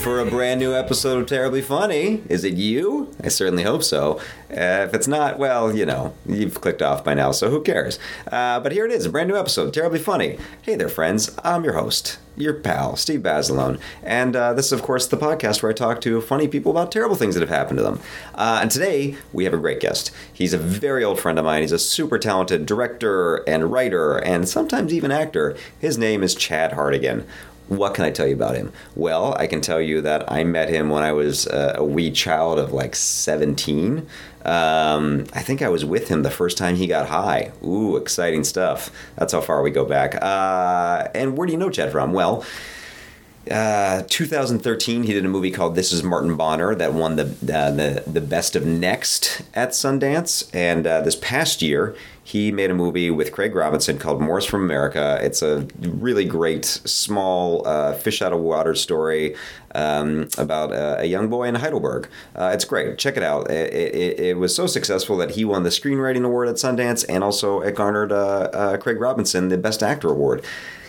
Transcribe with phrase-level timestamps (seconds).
[0.00, 2.22] for a brand new episode of Terribly Funny.
[2.26, 3.14] Is it you?
[3.22, 4.18] I certainly hope so.
[4.50, 7.98] Uh, if it's not, well, you know, you've clicked off by now, so who cares?
[8.32, 10.38] Uh, but here it is, a brand new episode Terribly Funny.
[10.62, 11.36] Hey there, friends.
[11.44, 13.78] I'm your host, your pal, Steve Basilone.
[14.02, 16.90] And uh, this is, of course, the podcast where I talk to funny people about
[16.90, 18.00] terrible things that have happened to them.
[18.34, 20.10] Uh, and today, we have a great guest.
[20.32, 21.60] He's a very old friend of mine.
[21.60, 25.54] He's a super talented director and writer and sometimes even actor.
[25.78, 27.26] His name is Chad Hartigan.
[27.70, 28.72] What can I tell you about him?
[28.96, 32.10] Well, I can tell you that I met him when I was uh, a wee
[32.10, 34.08] child of like 17.
[34.44, 37.52] Um, I think I was with him the first time he got high.
[37.64, 38.90] Ooh, exciting stuff.
[39.14, 40.20] That's how far we go back.
[40.20, 42.12] Uh, and where do you know Chad from?
[42.12, 42.44] Well,
[43.48, 47.70] uh, 2013, he did a movie called "This Is Martin Bonner" that won the uh,
[47.70, 50.50] the the Best of Next at Sundance.
[50.52, 54.62] And uh, this past year, he made a movie with Craig Robinson called "Morris from
[54.62, 59.34] America." It's a really great, small, uh, fish out of water story
[59.74, 62.08] um, about a, a, young boy in Heidelberg.
[62.36, 62.98] Uh, it's great.
[62.98, 63.50] Check it out.
[63.50, 67.24] It, it, it, was so successful that he won the Screenwriting Award at Sundance, and
[67.24, 70.44] also it garnered uh, Craig Robinson the Best Actor Award.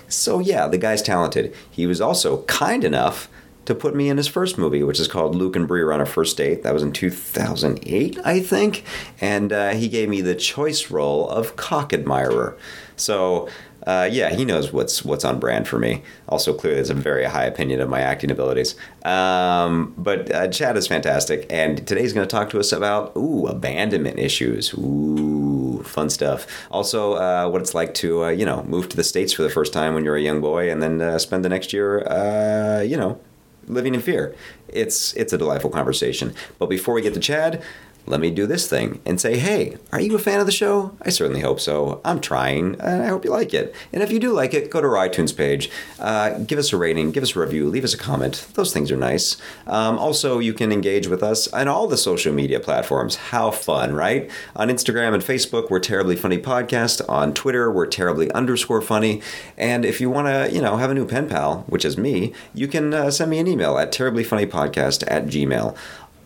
[0.07, 1.55] So, yeah, the guy's talented.
[1.69, 3.29] He was also kind enough
[3.71, 6.05] to put me in his first movie, which is called Luke and Brie on a
[6.05, 6.63] First Date.
[6.63, 8.83] That was in 2008, I think.
[9.19, 12.57] And uh, he gave me the choice role of cock admirer.
[12.97, 13.47] So,
[13.87, 16.03] uh, yeah, he knows what's what's on brand for me.
[16.29, 18.75] Also, clearly, has a very high opinion of my acting abilities.
[19.03, 23.15] Um, but uh, Chad is fantastic, and today he's going to talk to us about
[23.15, 24.73] ooh abandonment issues.
[24.75, 26.45] Ooh, fun stuff.
[26.69, 29.49] Also, uh, what it's like to uh, you know move to the states for the
[29.49, 32.81] first time when you're a young boy, and then uh, spend the next year uh,
[32.81, 33.19] you know
[33.67, 34.35] living in fear.
[34.67, 36.33] It's it's a delightful conversation.
[36.59, 37.63] But before we get to Chad,
[38.05, 40.95] let me do this thing and say, hey, are you a fan of the show?
[41.01, 42.01] I certainly hope so.
[42.03, 43.73] I'm trying, and I hope you like it.
[43.93, 45.69] And if you do like it, go to our iTunes page,
[45.99, 48.47] uh, give us a rating, give us a review, leave us a comment.
[48.53, 49.37] Those things are nice.
[49.67, 53.15] Um, also, you can engage with us on all the social media platforms.
[53.15, 54.29] How fun, right?
[54.55, 57.07] On Instagram and Facebook, we're Terribly Funny Podcast.
[57.07, 59.21] On Twitter, we're Terribly underscore funny.
[59.57, 62.33] And if you want to, you know, have a new pen pal, which is me,
[62.53, 65.75] you can uh, send me an email at terriblyfunnypodcast at gmail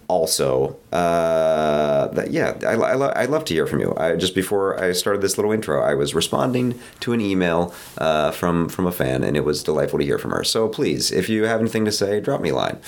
[0.07, 3.93] also uh, that yeah I, I, lo- I love to hear from you.
[3.97, 8.31] I, just before i started this little intro i was responding to an email uh,
[8.31, 10.43] from from a fan and it was delightful to hear from her.
[10.43, 12.79] So please if you have anything to say drop me a line.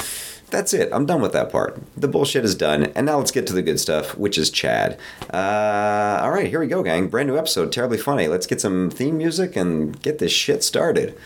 [0.50, 0.90] That's it.
[0.94, 1.78] I'm done with that part.
[1.98, 2.86] The bullshit is done.
[2.96, 4.98] And now let's get to the good stuff which is chad.
[5.34, 7.10] Uh, all right here we go gang.
[7.10, 7.72] Brand new episode.
[7.72, 8.28] Terribly funny.
[8.28, 11.18] Let's get some theme music and get this shit started.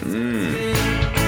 [0.00, 1.19] Mm.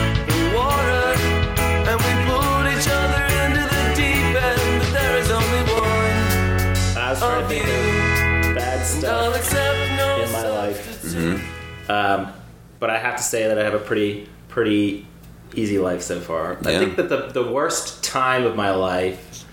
[11.88, 12.32] Um,
[12.78, 15.06] but I have to say that I have a pretty pretty
[15.54, 16.58] easy life so far.
[16.62, 16.70] Yeah.
[16.70, 19.44] I think that the the worst time of my life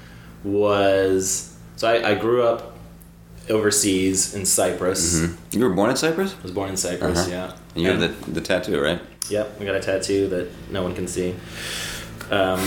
[0.43, 2.77] was so I, I grew up
[3.49, 5.19] overseas in Cyprus.
[5.19, 5.59] Mm-hmm.
[5.59, 6.35] You were born in Cyprus.
[6.37, 7.19] I was born in Cyprus.
[7.19, 7.29] Uh-huh.
[7.29, 7.53] Yeah.
[7.75, 9.01] And you and, have the the tattoo, right?
[9.29, 11.35] Yep, I got a tattoo that no one can see.
[12.31, 12.59] Um,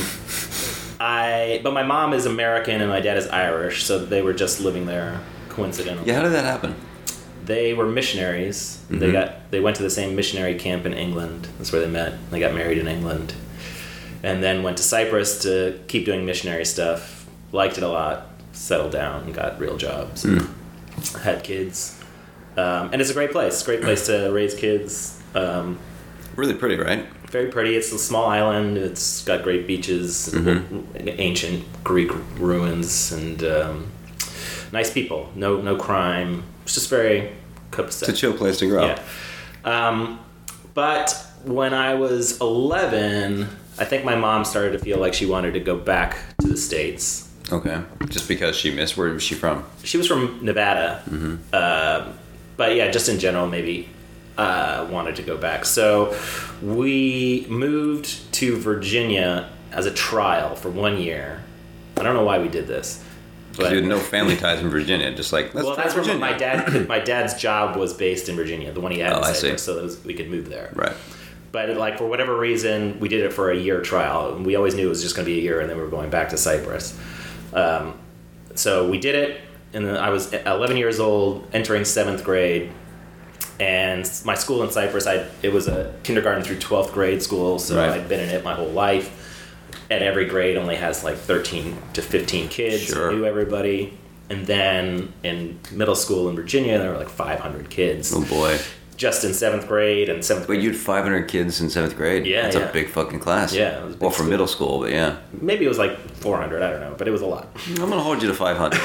[1.00, 4.60] I but my mom is American and my dad is Irish, so they were just
[4.60, 6.06] living there coincidentally.
[6.06, 6.74] Yeah, how did that happen?
[7.44, 8.78] They were missionaries.
[8.84, 8.98] Mm-hmm.
[8.98, 11.48] They got they went to the same missionary camp in England.
[11.58, 12.14] That's where they met.
[12.30, 13.34] They got married in England,
[14.22, 17.26] and then went to Cyprus to keep doing missionary stuff.
[17.52, 18.28] Liked it a lot.
[18.52, 20.24] Settled down got real jobs.
[20.24, 20.48] Mm.
[21.22, 21.98] Had kids,
[22.56, 23.62] um, and it's a great place.
[23.62, 25.20] Great place to raise kids.
[25.34, 25.78] Um,
[26.36, 27.06] really pretty, right?
[27.26, 27.76] Very pretty.
[27.76, 28.76] It's a small island.
[28.76, 31.08] It's got great beaches, mm-hmm.
[31.18, 33.90] ancient Greek ruins, and um,
[34.70, 35.32] nice people.
[35.34, 37.32] No no crime it's just very
[37.70, 38.08] copacetic.
[38.08, 39.00] It's a chill place to grow up.
[39.64, 39.88] Yeah.
[39.88, 40.20] Um,
[40.74, 45.54] but when I was 11, I think my mom started to feel like she wanted
[45.54, 47.28] to go back to the States.
[47.50, 47.82] Okay.
[48.08, 49.64] Just because she missed, where was she from?
[49.82, 51.02] She was from Nevada.
[51.08, 51.36] Mm-hmm.
[51.52, 52.12] Uh,
[52.56, 53.88] but yeah, just in general, maybe
[54.38, 55.64] uh, wanted to go back.
[55.64, 56.16] So
[56.62, 61.42] we moved to Virginia as a trial for one year.
[61.96, 63.04] I don't know why we did this.
[63.56, 66.20] But, you had no family ties in Virginia, just like well, that's Virginia.
[66.20, 66.88] where my dad.
[66.92, 69.82] My dad's job was based in Virginia, the one he had oh, in Cyprus, so
[69.82, 70.70] was, we could move there.
[70.74, 70.94] Right.
[71.52, 74.86] But like for whatever reason, we did it for a year trial, we always knew
[74.86, 76.36] it was just going to be a year, and then we were going back to
[76.36, 76.98] Cyprus.
[77.52, 77.98] Um,
[78.54, 79.40] so we did it,
[79.72, 82.70] and I was 11 years old, entering seventh grade,
[83.60, 87.76] and my school in Cyprus, I it was a kindergarten through 12th grade school, so
[87.76, 87.90] right.
[87.90, 89.21] I'd been in it my whole life
[89.92, 93.12] at every grade only has like 13 to 15 kids sure.
[93.12, 93.96] knew everybody
[94.30, 98.58] and then in middle school in virginia there were like 500 kids oh boy
[98.96, 100.46] just in seventh grade and seventh.
[100.46, 100.62] But grade.
[100.62, 102.24] you had 500 kids in seventh grade.
[102.24, 102.68] Yeah, That's yeah.
[102.68, 103.52] a big fucking class.
[103.52, 104.30] Yeah, it was big well, for school.
[104.30, 105.16] middle school, but yeah.
[105.40, 106.62] Maybe it was like 400.
[106.62, 107.48] I don't know, but it was a lot.
[107.66, 108.80] I'm gonna hold you to 500.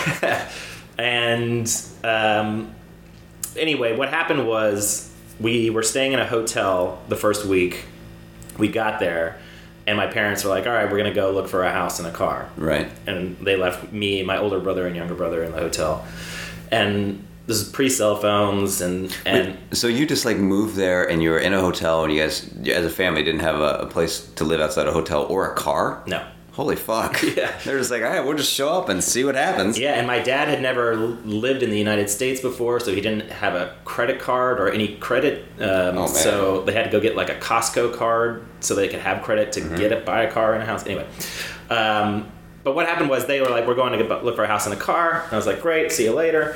[0.98, 1.71] And
[2.04, 2.74] um,
[3.56, 7.86] anyway, what happened was we were staying in a hotel the first week.
[8.57, 9.39] We got there,
[9.87, 12.07] and my parents were like, "All right, we're gonna go look for a house and
[12.07, 12.87] a car." right.
[13.07, 16.05] And they left me, my older brother, and younger brother in the hotel.
[16.71, 21.23] And this is pre cell phones, and and So you just like moved there, and
[21.23, 23.85] you were in a hotel, and you guys, as a family, didn't have a, a
[23.87, 26.03] place to live outside a hotel or a car.
[26.05, 26.21] no.
[26.57, 27.21] Holy fuck!
[27.38, 27.51] Yeah.
[27.63, 29.77] They're just like, all right, we'll just show up and see what happens.
[29.77, 33.30] Yeah, and my dad had never lived in the United States before, so he didn't
[33.31, 35.45] have a credit card or any credit.
[35.59, 36.07] Um, Oh, man.
[36.09, 39.51] So they had to go get like a Costco card so they could have credit
[39.54, 40.83] to get it, buy a car and a house.
[40.86, 41.06] Anyway,
[41.69, 42.31] um,
[42.63, 44.74] but what happened was they were like, "We're going to look for a house and
[44.74, 46.56] a car." And I was like, "Great, see you later."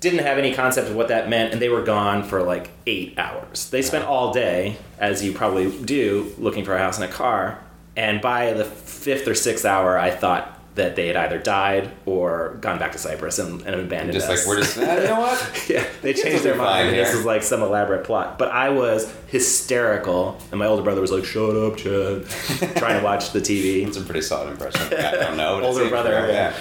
[0.00, 3.18] Didn't have any concept of what that meant, and they were gone for like eight
[3.18, 3.68] hours.
[3.68, 7.58] They spent all day, as you probably do, looking for a house and a car.
[7.98, 12.56] And by the fifth or sixth hour, I thought that they had either died or
[12.60, 14.44] gone back to Cyprus and, and abandoned Just us.
[14.44, 15.64] Just like we're just, ah, you know what?
[15.68, 16.94] yeah, they Kids changed their mind.
[16.94, 18.38] This is like some elaborate plot.
[18.38, 22.28] But I was hysterical, and my older brother was like, "Shut up, Chad,"
[22.76, 23.84] trying to watch the TV.
[23.84, 24.96] It's a pretty solid impression.
[24.96, 25.60] I don't know.
[25.64, 26.28] older brother.
[26.30, 26.54] Yeah.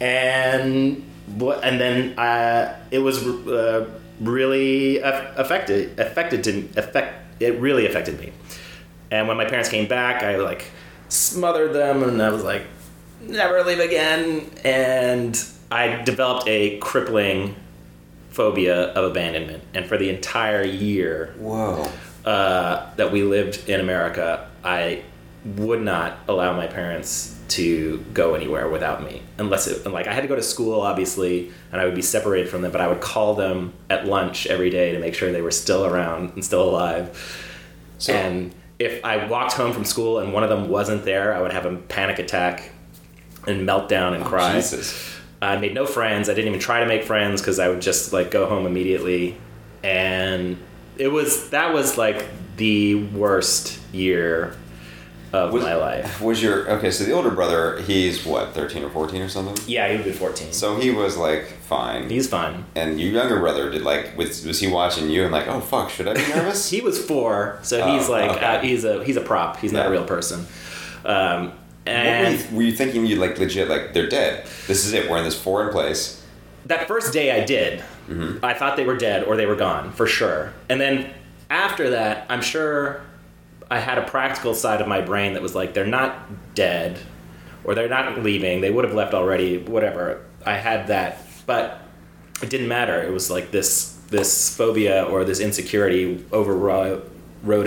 [0.00, 1.04] And
[1.34, 1.64] what?
[1.64, 3.90] And then uh, it was uh,
[4.20, 5.98] really aff- affected.
[5.98, 7.42] Affected to affect.
[7.42, 8.30] It really affected me.
[9.10, 10.70] And when my parents came back, I like
[11.14, 12.62] smothered them, and I was like,
[13.20, 17.56] "Never leave again." And I developed a crippling
[18.30, 19.62] phobia of abandonment.
[19.74, 21.88] And for the entire year Whoa.
[22.24, 25.02] uh, that we lived in America, I
[25.56, 30.22] would not allow my parents to go anywhere without me, unless it like I had
[30.22, 32.72] to go to school, obviously, and I would be separated from them.
[32.72, 35.84] But I would call them at lunch every day to make sure they were still
[35.84, 37.16] around and still alive.
[37.98, 41.40] So- and if I walked home from school and one of them wasn't there, I
[41.40, 42.70] would have a panic attack
[43.46, 44.52] and meltdown and oh, cry.
[44.52, 45.12] Oh, Jesus.
[45.40, 46.28] I made no friends.
[46.28, 49.36] I didn't even try to make friends because I would just like go home immediately,
[49.82, 50.56] and
[50.96, 52.24] it was that was like
[52.56, 54.56] the worst year
[55.34, 56.20] of Was- my life.
[56.20, 56.90] Was your okay?
[56.90, 59.56] So the older brother, he's what, thirteen or fourteen or something?
[59.66, 60.52] Yeah, he would be fourteen.
[60.52, 62.64] So he was like fine, He's fine.
[62.74, 65.90] and your younger brother did like was was he watching you and like, oh fuck,
[65.90, 66.70] should I be nervous?
[66.70, 68.44] He was four, so Oh, he's like okay.
[68.46, 69.56] uh, he's a he's a prop.
[69.58, 70.46] He's not a real person.
[71.04, 71.52] Um, What
[71.86, 74.46] were, and you, were you thinking you like legit like they're dead?
[74.66, 75.10] This is it.
[75.10, 76.22] We're in this foreign place.
[76.66, 77.80] that first day I did.
[78.08, 78.44] Mm-hmm.
[78.44, 80.52] I thought they were dead or they were gone for sure.
[80.68, 81.10] And then
[81.50, 83.00] after that, I'm sure
[83.70, 86.98] I had a practical side of my brain that was like, they're not dead
[87.64, 88.60] or they're not leaving.
[88.60, 90.24] They would have left already, whatever.
[90.44, 91.80] I had that, but
[92.42, 93.02] it didn't matter.
[93.02, 97.10] It was like this this phobia or this insecurity overrode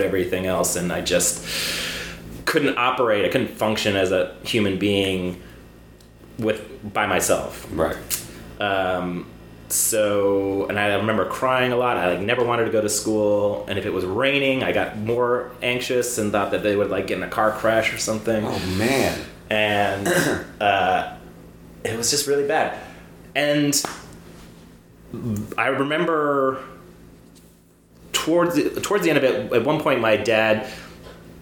[0.00, 1.44] everything else, and I just
[2.44, 3.24] couldn't operate.
[3.24, 5.42] I couldn't function as a human being
[6.38, 7.68] with by myself.
[7.72, 7.96] Right.
[8.60, 9.26] Um,
[9.68, 11.96] so, and I remember crying a lot.
[11.96, 14.96] I like never wanted to go to school, and if it was raining, I got
[14.96, 18.44] more anxious and thought that they would like get in a car crash or something.
[18.46, 19.18] Oh man.
[19.50, 20.08] And
[20.60, 21.16] uh,
[21.84, 22.78] it was just really bad.
[23.34, 23.80] And
[25.56, 26.64] I remember
[28.12, 30.70] towards the, towards the end of it, at one point, my dad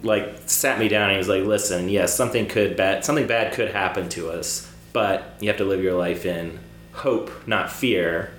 [0.03, 3.53] like sat me down and he was like, "Listen, yes, something could bad something bad
[3.55, 6.59] could happen to us, but you have to live your life in
[6.97, 8.33] hope, not fear."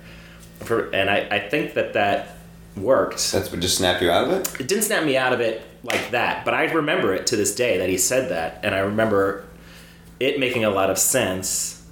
[0.60, 2.36] For, and I, I think that that
[2.76, 3.32] worked.
[3.32, 4.60] That's what just snapped you out of it.
[4.60, 7.54] It didn't snap me out of it like that, but I remember it to this
[7.54, 9.44] day that he said that, and I remember
[10.18, 11.84] it making a lot of sense.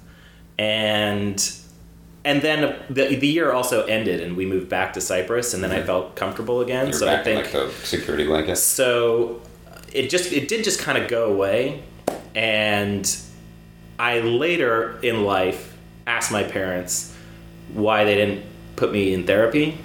[0.59, 1.51] And
[2.25, 5.71] and then the, the year also ended, and we moved back to Cyprus, and then
[5.71, 6.91] I felt comfortable again.
[6.91, 8.57] So I think in like the security blanket.
[8.57, 9.41] so
[9.93, 11.83] it just it did just kind of go away
[12.35, 13.17] and
[13.99, 15.66] i later in life
[16.07, 17.13] asked my parents
[17.73, 18.43] why they didn't
[18.75, 19.77] put me in therapy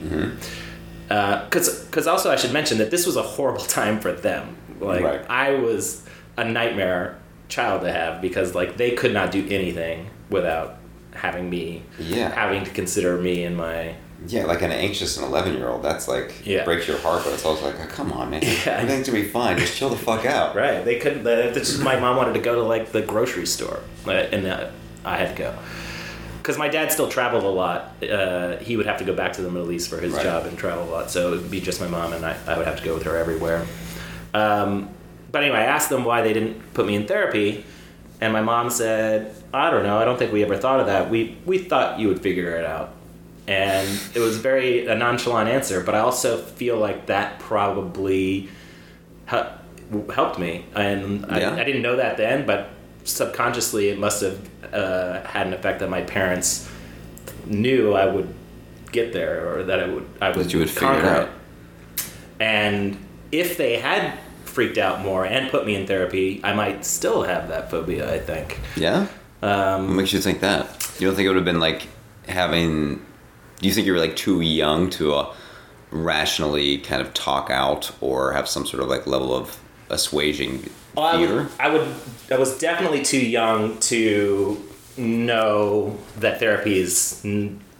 [1.09, 5.03] because because also i should mention that this was a horrible time for them like
[5.03, 5.25] Right.
[5.29, 6.03] i was
[6.37, 10.77] a nightmare child to have because like they could not do anything without
[11.13, 12.31] having me Yeah.
[12.31, 13.95] having to consider me and my
[14.27, 15.83] Yeah, like an anxious and eleven year old.
[15.83, 16.65] That's like Yeah.
[16.65, 18.41] breaks your heart, but it's also like, oh, come on, man.
[18.43, 18.79] Yeah.
[18.79, 19.59] Everything's gonna be fine.
[19.59, 20.55] Just chill the fuck out.
[20.63, 20.83] Right.
[20.85, 21.27] They couldn't.
[21.27, 24.69] Is- my mom wanted to go to like the grocery store, uh, and uh,
[25.05, 25.51] I had to go
[26.43, 27.93] because my dad still traveled a lot.
[28.03, 30.25] Uh, he would have to go back to the Middle East for his Right.
[30.25, 32.67] job and travel a lot, so it'd be just my mom, and I, I would
[32.67, 33.65] have to go with her everywhere.
[34.35, 34.89] Um,
[35.31, 37.65] but anyway, I asked them why they didn't put me in therapy,
[38.21, 39.99] and my mom said, "I don't know.
[39.99, 41.09] I don't think we ever thought of that.
[41.11, 42.95] We we thought you would figure it out."
[43.49, 45.81] and it was very a nonchalant answer.
[45.83, 48.49] But I also feel like that probably
[49.27, 49.59] hel-
[50.15, 51.51] helped me, and Yeah.
[51.51, 52.69] I, I didn't know that then, but
[53.05, 54.39] subconsciously it must have
[54.73, 56.69] uh, had an effect that my parents
[57.47, 58.33] knew I would
[58.93, 61.29] get there, or that I would I would, That you would figure it out.
[61.29, 62.05] it.
[62.41, 62.97] And
[63.31, 67.49] if they had freaked out more and put me in therapy, I might still have
[67.49, 68.13] that phobia.
[68.13, 68.61] I think.
[68.77, 69.07] Yeah.
[69.43, 70.67] Um, What makes you think that?
[70.99, 71.89] You don't think it would have been like
[72.29, 73.05] having?
[73.61, 75.35] Do you think you were like too young to uh,
[75.91, 81.07] rationally kind of talk out or have some sort of like level of assuaging Well,
[81.07, 81.89] I would, I would.
[82.31, 84.63] I was definitely too young to
[84.99, 87.21] know that therapy is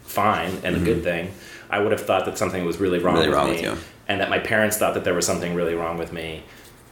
[0.03, 1.31] fine and a good thing.
[1.69, 3.21] I would have thought that something was really wrong Mm-hmm.
[3.21, 3.77] Really with wrong me, with you.
[4.07, 6.43] and that my parents thought that there was something really wrong with me,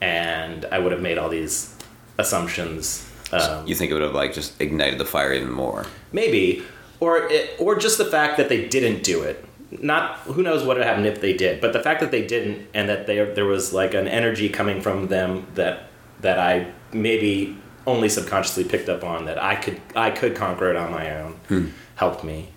[0.01, 1.75] and I would have made all these
[2.17, 3.07] assumptions.
[3.31, 5.85] Um, You think it would have like just ignited the fire even more?
[6.11, 6.63] maybe,
[6.99, 9.45] or it, or just the fact that they didn't do it.
[9.81, 12.67] Not who knows what would happen if they did, but the fact that they didn't,
[12.73, 15.83] and that they, there was like an energy coming from them that
[16.21, 20.75] that I maybe only subconsciously picked up on that I could I could conquer it
[20.75, 21.67] on my own, hmm.
[21.95, 22.49] helped me.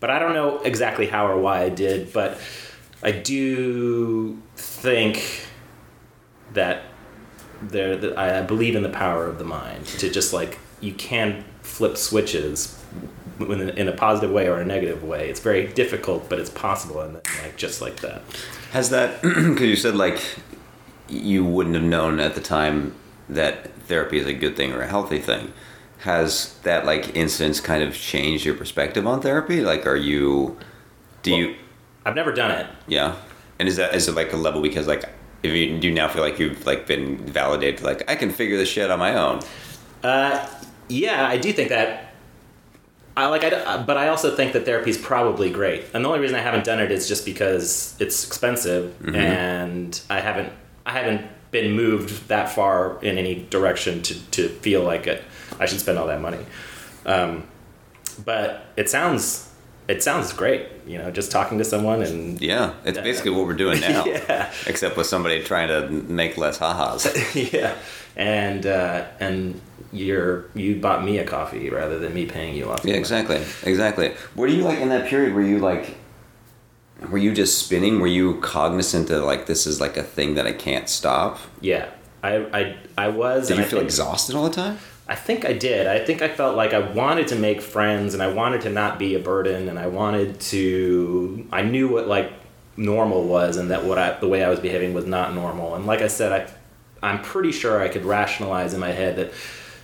[0.00, 2.38] But I don't know exactly how or why I did, but
[3.02, 5.46] I do think
[6.54, 6.82] that
[7.60, 11.44] there that I believe in the power of the mind to just like you can
[11.62, 12.78] flip switches
[13.38, 15.28] in a, in a positive way or a negative way.
[15.28, 18.22] It's very difficult, but it's possible, and like just like that.
[18.72, 19.22] Has that?
[19.22, 20.20] Because you said like
[21.08, 22.94] you wouldn't have known at the time
[23.28, 25.52] that therapy is a good thing or a healthy thing.
[26.00, 29.60] Has that like instance kind of changed your perspective on therapy?
[29.60, 30.58] Like, are you?
[31.22, 31.56] Do you?
[32.04, 32.66] I've never done it.
[32.88, 33.16] Yeah.
[33.58, 35.04] And is that is it like a level because like
[35.42, 38.56] if you do you now feel like you've like been validated like I can figure
[38.56, 39.40] this shit on my own.
[40.02, 40.48] Uh,
[40.88, 42.08] yeah, I do think that.
[43.14, 46.20] I like, I, but I also think that therapy is probably great, and the only
[46.20, 50.50] reason I haven't done it is just because it's expensive, and I haven't,
[50.86, 55.22] I haven't been moved that far in any direction to, to feel like it,
[55.60, 56.44] I should spend all that money.
[57.04, 57.46] Um,
[58.24, 59.50] but it sounds,
[59.86, 63.54] it sounds great, you know, just talking to someone and Yeah, it's basically what we're
[63.54, 64.04] doing now.
[64.04, 64.52] Yeah.
[64.66, 67.06] Except with somebody trying to make less ha-has.
[67.52, 67.74] yeah,
[68.16, 69.60] and uh, and
[69.92, 72.84] you're you bought me a coffee rather than me paying you off.
[72.84, 74.14] Yeah, exactly, exactly.
[74.34, 75.34] Were you like in that period?
[75.34, 75.96] Were you like,
[77.10, 78.00] were you just spinning?
[78.00, 81.38] Were you cognizant that like this is like a thing that I can't stop?
[81.60, 81.88] Yeah,
[82.22, 83.48] I I, I was.
[83.48, 84.78] Did you I feel think, exhausted all the time?
[85.08, 85.86] I think I did.
[85.86, 88.98] I think I felt like I wanted to make friends, and I wanted to not
[88.98, 91.46] be a burden, and I wanted to.
[91.52, 92.32] I knew what like
[92.76, 95.74] normal was, and that what I the way I was behaving was not normal.
[95.74, 96.52] And like I said, I
[97.02, 99.32] I'm pretty sure I could rationalize in my head that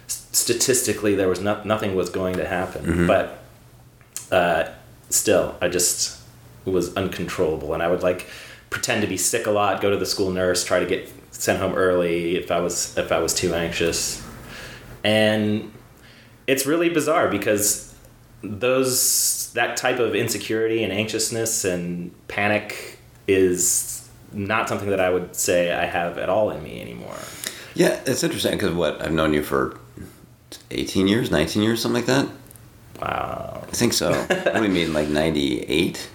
[0.07, 3.43] statistically there was not, nothing was going to happen, but
[4.31, 4.71] uh,
[5.11, 6.18] still, I just
[6.71, 8.27] was uncontrollable, and I would like
[8.71, 11.59] pretend to be sick a lot, go to the school nurse, try to get sent
[11.59, 14.23] home early if I was if I was too anxious,
[15.05, 15.73] and
[16.47, 17.95] it's really bizarre because
[18.43, 25.35] those that type of insecurity and anxiousness and panic is not something that I would
[25.35, 27.17] say I have at all in me anymore.
[27.75, 29.79] Yeah, it's interesting because what I've known you for
[30.71, 32.29] eighteen years, nineteen years, something like that.
[33.01, 34.13] Wow, I think so.
[34.13, 36.09] what do you mean, like ninety eight?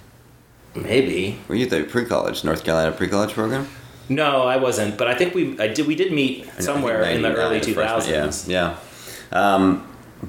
[0.76, 1.40] Maybe.
[1.48, 3.68] Were you at the pre-college, North Carolina pre-college program?
[4.10, 4.98] No, I wasn't.
[4.98, 8.48] But I think we I did we did meet somewhere in the early two thousands.
[8.48, 8.76] Yeah,
[9.32, 9.56] yeah.
[9.56, 9.88] Um,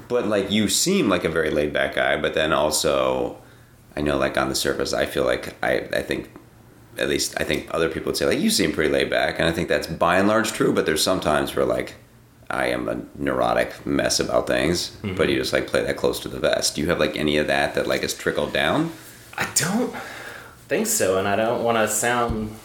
[0.09, 3.37] but like you seem like a very laid back guy, but then also,
[3.97, 6.31] I know like on the surface, I feel like I I think.
[6.97, 9.49] At least I think other people would say like you seem pretty laid back, and
[9.49, 10.73] I think that's by and large true.
[10.73, 11.95] But there's sometimes where like
[12.49, 15.17] I am a neurotic mess about things, Mm-hmm.
[15.17, 16.77] but you just like play that close to the vest.
[16.77, 18.93] Do you have like any of that that like has trickled down?
[19.37, 19.93] I don't
[20.69, 22.57] think so, and I don't want to sound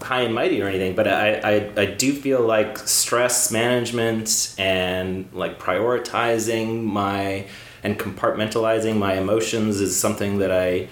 [0.00, 5.28] high and mighty or anything, but I, I, I do feel like stress management and
[5.32, 7.46] like prioritizing my
[7.84, 10.88] and compartmentalizing my emotions is something that I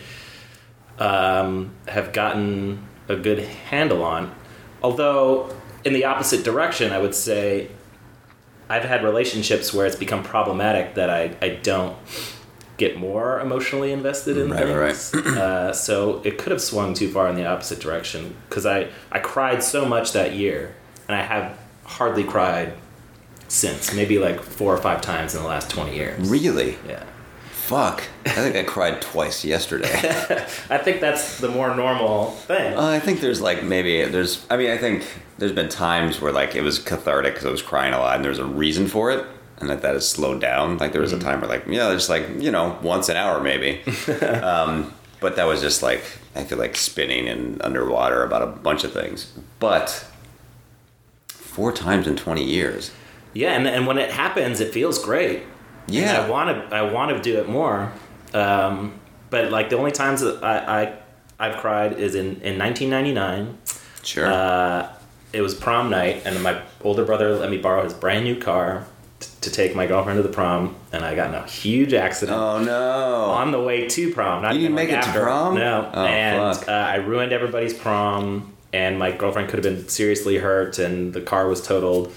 [0.98, 4.34] um, have gotten a good handle on.
[4.82, 7.68] Although, in the opposite direction, I would say
[8.68, 11.96] I've had relationships where it's become problematic that I, I don't
[12.80, 15.26] get more emotionally invested in Right, right, things.
[15.36, 19.18] uh, so it could have swung too far in the opposite direction because I, I
[19.20, 20.74] cried so much that year
[21.06, 22.72] and I have hardly cried
[23.48, 26.28] since, maybe like four or five times in the last 20 years.
[26.28, 26.78] Really?
[26.88, 27.04] Yeah.
[27.50, 28.02] Fuck.
[28.26, 29.92] I think I cried twice yesterday.
[30.70, 32.76] I think that's the more normal thing.
[32.76, 34.44] Uh, I think there's like maybe there's.
[34.50, 35.04] I mean, I think
[35.38, 38.24] there's been times where like it was cathartic because I was crying a lot and
[38.24, 39.24] there's a reason for it.
[39.60, 40.78] And that that has slowed down.
[40.78, 41.20] Like there was Mm-hmm.
[41.20, 43.80] a time where like yeah, just like you know once an hour maybe,
[44.42, 46.02] um, but that was just like
[46.34, 49.32] I feel like spinning and underwater about a bunch of things.
[49.58, 50.06] But
[51.28, 52.90] four times in twenty years,
[53.34, 55.42] Yeah, and, and when it happens, it feels great.
[55.86, 56.20] And Yeah.
[56.24, 57.92] I want to I want to do it more.
[58.32, 58.94] Um,
[59.30, 63.58] but like the only times that I, I I've cried is in in 1999.
[64.02, 64.26] sure.
[64.26, 64.88] Uh,
[65.32, 68.86] it was prom night, and my older brother let me borrow his brand new car
[69.42, 72.62] to take my girlfriend to the prom, and I got in a huge accident oh
[72.62, 73.24] no!
[73.30, 74.42] on the way to prom.
[74.42, 75.22] Not You didn't even, like, make it to after.
[75.22, 75.54] prom?
[75.54, 80.36] No, Oh, and uh, I ruined everybody's prom, and my girlfriend could have been seriously
[80.38, 82.12] hurt, and the car was totaled,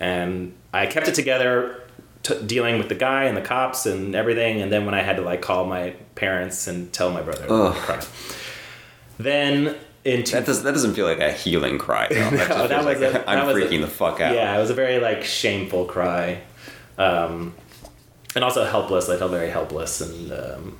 [0.00, 1.82] and I kept it together.
[2.22, 5.14] T- dealing with the guy and the cops and everything, and then when I had
[5.18, 7.72] to like call my parents and tell my brother, Ugh.
[7.72, 8.04] I cried.
[9.18, 12.08] Then in two, that does that doesn't feel like a healing cry.
[12.10, 12.30] Though.
[12.30, 14.34] That No, that was like a- I'm that was a- freaking the fuck out.
[14.34, 16.40] Yeah, it was a very like shameful cry,
[16.98, 17.54] um,
[18.34, 19.08] and also helpless.
[19.08, 20.78] I felt very helpless, and um,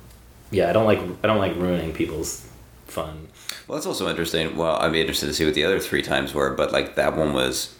[0.51, 2.47] yeah, I don't like I don't like ruining people's
[2.85, 3.27] fun.
[3.67, 4.55] Well, that's also interesting.
[4.55, 7.17] Well, I'd be interested to see what the other three times were, but like that
[7.17, 7.75] one was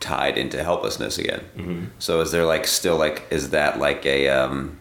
[0.00, 1.40] tied into helplessness again.
[1.56, 1.84] Mm-hmm.
[1.98, 4.78] So is there like still like is that like a um,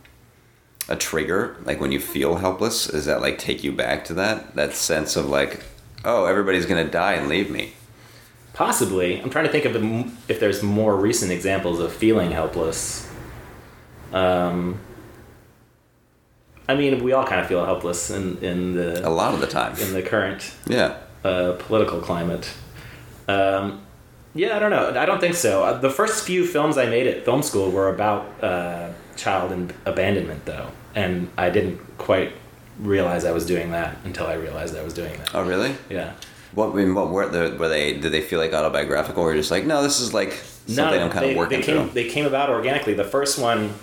[0.90, 1.58] a trigger?
[1.64, 5.16] Like when you feel helpless, Is that like take you back to that that sense
[5.16, 5.64] of like,
[6.04, 7.74] oh, everybody's gonna die and leave me?
[8.58, 9.76] Possibly, I'm trying to think of
[10.28, 13.08] if there's more recent examples of feeling helpless.
[14.12, 14.80] Um,
[16.68, 19.46] I mean, we all kind of feel helpless in in the A lot of the
[19.48, 19.76] time.
[19.78, 20.96] in the current Yeah.
[21.24, 22.50] uh, political climate.
[23.28, 23.82] Um,
[24.34, 25.00] yeah, I don't know.
[25.00, 25.64] I don't think so.
[25.64, 29.72] Uh, the first few films I made at film school were about uh, child and
[29.86, 32.32] abandonment, though, and I didn't quite
[32.80, 35.36] realize I was doing that until I realized I was doing that.
[35.36, 35.76] Oh, really?
[35.92, 36.14] Yeah.
[36.58, 37.94] What I mean, what were the, were they?
[38.00, 40.34] Did they feel like autobiographical, or just like, no, this is like
[40.66, 41.94] something I'm kind they, of working they came, through?
[41.94, 42.96] They came about organically.
[42.96, 43.76] The first one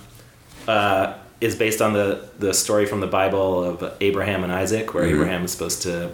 [0.67, 5.05] uh, is based on the, the story from the Bible of Abraham and Isaac, where
[5.05, 5.15] Mm-hmm.
[5.15, 6.11] Abraham is supposed to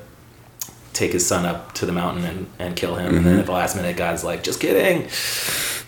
[0.93, 3.07] take his son up to the mountain and, and kill him.
[3.07, 3.25] And Mm-hmm.
[3.25, 5.05] then at the last minute, God's like, just kidding.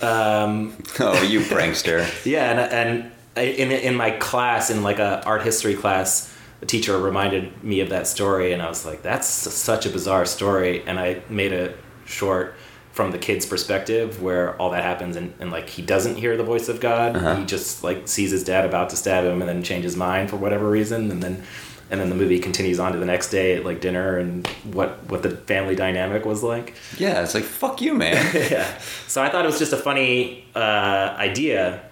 [0.00, 2.06] Um, oh, you prankster!
[2.24, 6.31] yeah, and, and I- in, in my class, in like a art history class,
[6.62, 10.24] the teacher reminded me of that story, and I was like, "That's such a bizarre
[10.24, 12.54] story." And I made a short
[12.92, 16.44] from the kid's perspective, where all that happens, and, and like he doesn't hear the
[16.44, 17.16] voice of God.
[17.16, 17.34] Uh-huh.
[17.34, 20.30] He just like sees his dad about to stab him, and then change his mind
[20.30, 21.42] for whatever reason, and then.
[21.90, 25.04] And then the movie continues on to the next day at like dinner and what
[25.10, 26.74] what the family dynamic was like.
[26.96, 28.30] Yeah, it's like fuck you, man.
[28.50, 28.78] yeah.
[29.08, 31.82] So I thought it was just a funny uh, idea,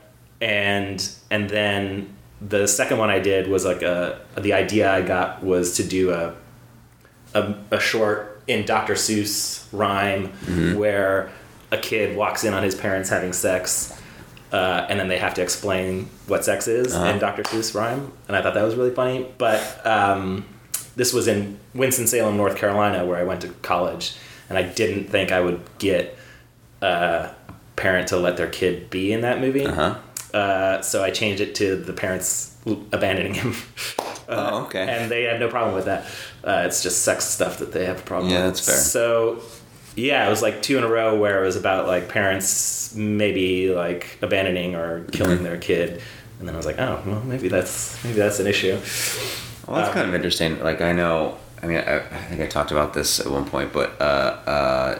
[0.40, 5.42] and and then the second one I did was like a the idea I got
[5.42, 6.34] was to do a
[7.34, 8.94] a, a short in Dr.
[8.94, 10.32] Seuss rhyme
[10.76, 11.30] where
[11.70, 13.96] a kid walks in on his parents having sex.
[14.52, 17.04] Uh, and then they have to explain what sex is Uh-huh.
[17.12, 17.44] in Dr.
[17.44, 19.28] Seuss rhyme, and I thought that was really funny.
[19.38, 20.44] But um,
[20.96, 24.16] this was in Winston Salem, North Carolina, where I went to college,
[24.48, 26.18] and I didn't think I would get
[26.82, 27.30] a
[27.76, 29.66] parent to let their kid be in that movie.
[29.66, 29.94] Uh-huh.
[30.34, 32.56] Uh, so I changed it to the parents
[32.92, 33.54] abandoning him.
[34.28, 34.86] Oh, okay.
[34.88, 36.04] And they had no problem with that.
[36.44, 38.54] Uh, it's just sex stuff that they have a problem Yeah, with.
[38.54, 38.76] that's fair.
[38.76, 39.40] So,
[39.96, 43.74] yeah, it was like two in a row where it was about like parents maybe
[43.74, 45.44] like abandoning or killing Mm-hmm.
[45.44, 46.00] their kid.
[46.38, 48.78] And then I was like, oh, well, maybe that's maybe that's an issue.
[49.66, 50.58] Well, that's kind of interesting.
[50.62, 53.72] Like I know, I mean, I, I think I talked about this at one point,
[53.72, 54.04] but uh,
[54.46, 54.98] uh,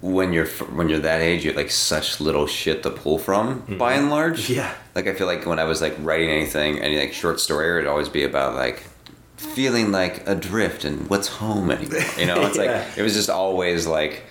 [0.00, 3.60] when you're when you're that age, you have like such little shit to pull from,
[3.62, 3.78] mm-hmm.
[3.78, 4.48] by and large.
[4.48, 4.72] Yeah.
[4.94, 7.88] Like I feel like when I was like writing anything, any like short story, it'd
[7.88, 8.82] always be about like
[9.36, 12.00] feeling like adrift and what's home anymore.
[12.18, 12.84] You know, it's Yeah.
[12.86, 14.22] like it was just always like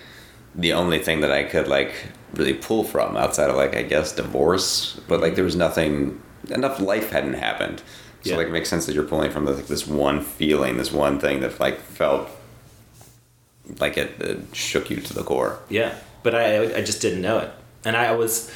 [0.56, 1.92] the only thing that I could like
[2.34, 5.34] really pull from outside of like I guess divorce, but like mm-hmm.
[5.36, 7.80] there was nothing enough life hadn't happened.
[8.22, 8.36] So Yeah.
[8.38, 11.20] like it makes sense that you're pulling from this, like this one feeling, this one
[11.20, 12.28] thing that like felt
[13.80, 15.58] like it, it shook you to the core.
[15.68, 17.50] Yeah, but I I just didn't know it,
[17.84, 18.50] and I was.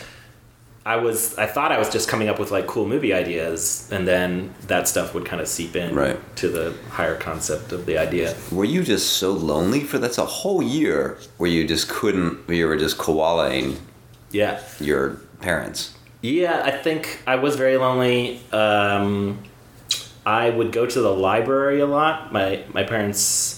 [0.87, 4.09] I was I thought I was just coming up with like cool movie ideas and
[4.09, 6.17] then that stuff would kind of seep in Right.
[6.37, 8.35] to the higher concept of the idea.
[8.51, 12.57] Were you just so lonely for that's a whole year where you just couldn't where
[12.57, 13.77] you were just koalaing
[14.31, 14.61] Yeah.
[14.81, 15.93] your parents?
[16.23, 18.41] Yeah, I think I was very lonely.
[18.51, 19.41] Um,
[20.25, 22.33] I would go to the library a lot.
[22.33, 23.58] My my parents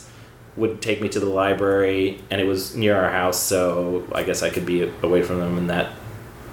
[0.61, 4.43] would take me to the library, and it was near our house, so I guess
[4.43, 5.93] I could be away from them in that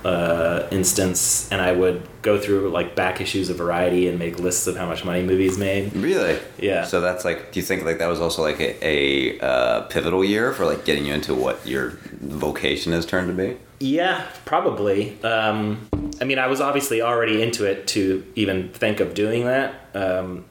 [0.03, 4.65] uh, instance, and I would go through like back issues of Variety and make lists
[4.67, 5.93] of how much money movies made.
[5.93, 6.39] Really?
[6.57, 6.85] Yeah.
[6.85, 10.23] So that's like, do you think like that was also like a, a uh, pivotal
[10.23, 13.57] year for like getting you into what your vocation has turned to be?
[13.79, 15.21] Yeah, probably.
[15.23, 15.87] Um,
[16.21, 20.45] I mean, I was obviously already into it to even think of doing that, um,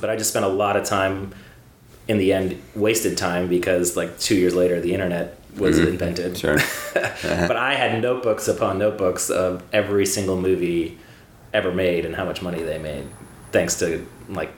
[0.00, 1.34] but I just spent a lot of time.
[2.08, 5.88] In the end, wasted time because like two years later, the internet was mm-hmm.
[5.88, 6.36] invented.
[6.36, 6.58] Sure.
[6.90, 7.46] Uh-huh.
[7.46, 10.98] but I had notebooks upon notebooks of every single movie
[11.52, 13.06] ever made and how much money they made,
[13.52, 14.50] thanks to like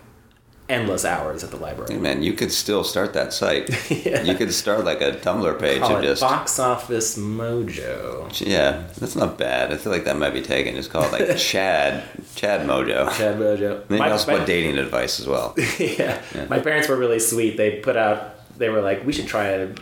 [0.72, 1.96] endless hours at the Hey, library.
[2.00, 3.68] man, you could still start that site.
[4.02, 4.22] Yeah.
[4.22, 8.32] You could start like a Tumblr page Call and just Box Office Mojo.
[8.46, 9.72] yeah, that's not bad.
[9.72, 10.74] I feel like that might be taken.
[10.74, 12.02] Just call it like Chad
[12.34, 13.10] Chad Mojo.
[13.16, 13.88] Chad Mojo.
[13.88, 15.54] Maybe My- my- put dating advice as well.
[15.78, 16.20] yeah.
[16.34, 16.46] Yeah.
[16.48, 17.56] My parents were really sweet.
[17.56, 19.74] They put out, they were like, we should try to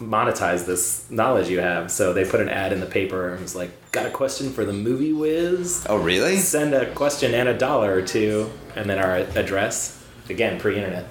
[0.00, 1.90] monetize this knowledge you have.
[1.90, 4.64] So they put an ad in the paper and was like, got a question for
[4.64, 5.84] the movie whiz?
[5.88, 6.36] Oh really?
[6.36, 9.95] Send a question and a dollar or two, and then our address.
[10.28, 11.06] Again, pre internet.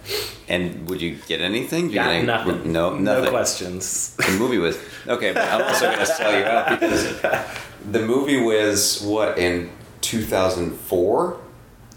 [0.47, 1.86] And would you get anything?
[1.86, 2.71] Did you Got get nothing.
[2.71, 3.23] No, nothing.
[3.23, 4.15] No questions.
[4.17, 7.21] The movie was okay, but I'm also going to sell you out because
[7.91, 11.39] the movie was what in 2004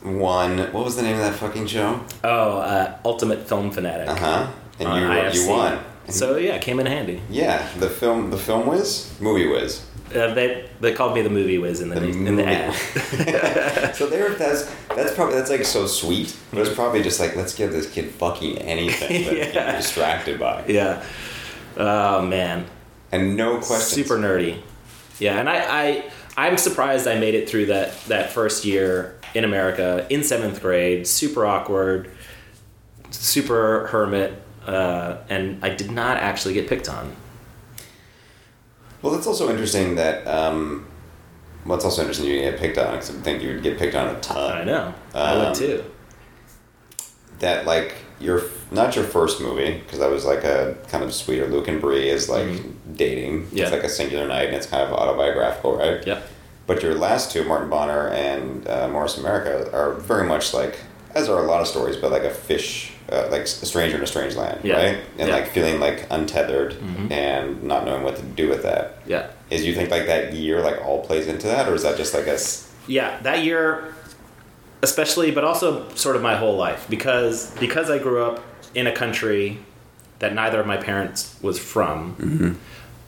[0.05, 0.59] won.
[0.73, 2.01] What was the name of that fucking show?
[2.25, 4.09] Oh, uh, Ultimate Film Fanatic.
[4.09, 4.53] Uh huh.
[4.81, 5.35] And you IFC.
[5.35, 5.79] you won.
[6.09, 7.21] So yeah, it came in handy.
[7.29, 9.85] Yeah, the film the film whiz movie whiz.
[10.15, 13.95] Uh, they they called me the movie whiz in the, The in the ad.
[13.97, 17.55] so there, that's that's probably that's like so sweet, but it's probably just like let's
[17.55, 19.77] give this kid fucking anything that Yeah.
[19.77, 21.05] distracted by, yeah.
[21.77, 22.67] Oh man.
[23.13, 23.89] and no questions.
[23.89, 24.61] Super nerdy.
[25.19, 29.45] Yeah, and I, I I'm surprised I made it through that that first year in
[29.45, 31.07] America in seventh grade.
[31.07, 32.11] Super awkward,
[33.11, 37.15] super hermit, uh, and I did not actually get picked on.
[39.03, 40.27] Well, that's also interesting that.
[40.27, 40.87] Um,
[41.71, 44.15] it's also interesting you get picked on because I think you would get picked on
[44.17, 44.59] a ton.
[44.59, 44.95] I know.
[45.15, 45.85] I Um, would too.
[47.41, 51.47] That like your not your first movie because that was like a kind of sweeter.
[51.47, 52.49] Luke and Brie is like
[52.97, 53.43] dating.
[53.45, 53.57] Mm-hmm.
[53.57, 53.65] Yeah.
[53.65, 56.05] It's like a singular night and it's kind of autobiographical, right?
[56.07, 56.27] Yep.
[56.67, 60.79] But your last two, Martin Bonner and uh, Morris America, are very much like,
[61.15, 64.03] as are a lot of stories, but like a fish, uh, like a stranger in
[64.03, 64.77] a strange land, Yeah.
[64.77, 64.99] right?
[65.19, 65.35] And Yeah.
[65.35, 67.11] like feeling like untethered Mhm.
[67.11, 68.99] and not knowing what to do with that.
[69.07, 69.27] Yeah.
[69.51, 72.13] Is you think like that year like all plays into that, or is that just
[72.15, 72.39] like a
[72.87, 73.95] yeah that year
[74.83, 78.41] especially but also sort of my whole life because because i grew up
[78.75, 79.59] in a country
[80.21, 82.57] that neither of my parents was from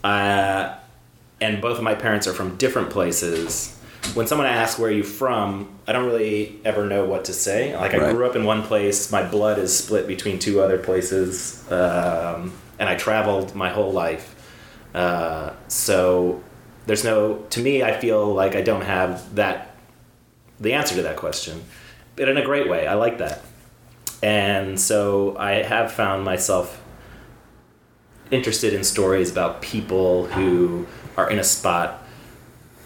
[0.05, 0.75] uh,
[1.41, 3.77] and both of my parents are from different places
[4.15, 7.77] when someone asks where are you from i don't really ever know what to say.
[7.77, 8.15] Like i Right.
[8.15, 9.11] grew up in one place.
[9.13, 14.35] My blood is split between two other places um, and i traveled my whole life.
[14.95, 16.43] Uh, so
[16.87, 19.77] there's no to me i feel like i don't have that
[20.59, 21.63] the answer to that question
[22.17, 22.87] but in a great way.
[22.87, 23.43] I like that.
[24.23, 26.83] And so i have found myself
[28.31, 30.87] interested in stories about people who
[31.17, 32.00] are in a spot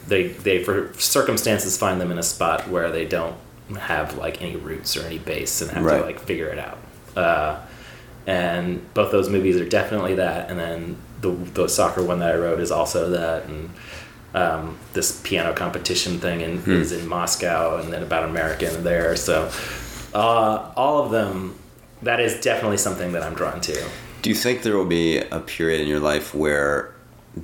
[0.08, 3.36] they they for circumstances find them in a spot where they don't
[3.78, 5.98] have like any roots or any base and have Right.
[5.98, 6.78] to like figure it out.
[7.16, 7.60] Uh,
[8.26, 12.38] and both those movies are definitely that and then the, the soccer one that i
[12.38, 13.70] wrote is also that and
[14.34, 19.50] um, this piano competition thing in, is in moscow and then about american there so
[20.14, 21.54] uh, all of them
[22.02, 23.84] that is definitely something that i'm drawn to.
[24.22, 26.94] Do you think there will be a period in your life where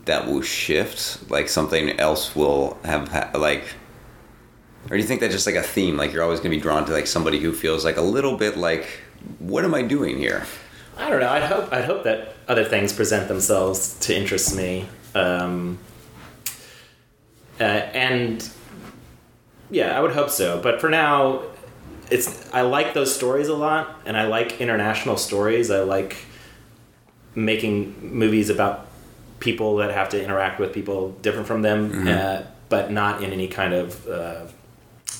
[0.04, 1.30] that will shift?
[1.30, 3.64] Like something else will have ha- like,
[4.86, 5.96] or do you think that's just like a theme?
[5.96, 8.56] Like you're always to be drawn to like somebody who feels like a little bit
[8.56, 8.86] like,
[9.38, 10.44] what am I doing here?
[10.96, 11.30] I don't know.
[11.30, 15.78] I'd hope I'd hope that other things present themselves to interest me, um,
[17.58, 18.48] uh, and
[19.70, 20.60] yeah, I would hope so.
[20.60, 21.42] But for now,
[22.10, 25.70] it's I like those stories a lot, and I like international stories.
[25.70, 26.16] I like
[27.34, 28.89] making movies about
[29.40, 33.48] people that have to interact with people different from them, uh, but not in any
[33.48, 34.42] kind of uh,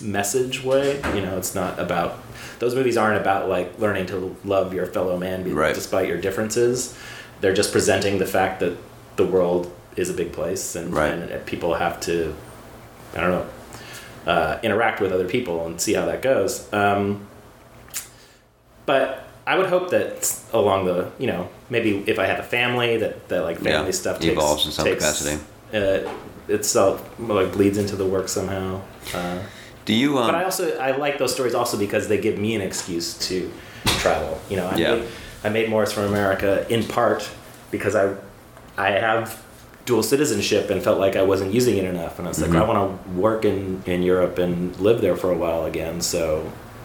[0.01, 0.97] message way.
[1.15, 2.19] You know, it's not about
[2.59, 5.75] those movies aren't about like learning to love your fellow man Right.
[5.75, 6.97] despite your differences.
[7.41, 8.77] They're just presenting the fact that
[9.17, 11.13] the world is a big place and, Right.
[11.13, 12.35] and people have to,
[13.17, 13.47] I don't know,
[14.27, 16.71] uh, interact with other people and see how that goes.
[16.73, 17.27] Um,
[18.87, 20.13] but I would hope that
[20.53, 21.43] along the, you know,
[21.75, 24.73] maybe if I have a family, that, that like family Yeah, stuff takes, evolves in
[24.73, 25.37] some takes, capacity.
[25.79, 25.99] Uh,
[26.57, 28.81] itself like bleeds into the work somehow.
[29.15, 29.39] Uh,
[29.87, 30.19] Do you?
[30.19, 33.07] Um, but I also I like those stories also because they give me an excuse
[33.29, 33.37] to
[34.03, 34.33] travel.
[34.51, 34.95] You know, I Yeah.
[34.95, 35.05] made
[35.45, 37.21] I made Morris from America in part
[37.75, 38.05] because I
[38.79, 39.25] I have
[39.87, 42.15] dual citizenship and felt like I wasn't using it enough.
[42.19, 42.63] And I was like, Mm-hmm.
[42.63, 44.55] I want to work in, in Europe and
[44.89, 46.01] live there for a while again.
[46.01, 46.23] So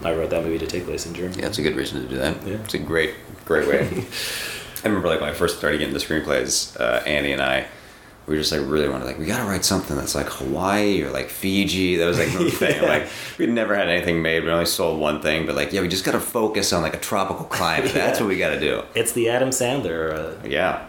[0.04, 1.42] I wrote that movie to take place in Germany.
[1.42, 2.46] Yeah, it's a good reason to do that.
[2.46, 2.56] Yeah.
[2.56, 4.06] It's a great, great way.
[4.84, 7.66] I remember like when I first started getting the screenplays, uh, Annie and I,
[8.28, 11.12] we were just like really wanted like we gotta write something that's like Hawaii or
[11.12, 11.96] like Fiji.
[11.96, 12.82] That was like the thing.
[12.82, 12.88] Yeah.
[12.90, 14.44] Like we'd never had anything made.
[14.44, 17.00] We only sold one thing, but like yeah, we just gotta focus on like a
[17.00, 17.94] tropical climate.
[17.94, 18.84] That's what we gotta do.
[18.96, 20.88] It's the Adam Sandler uh, Yeah,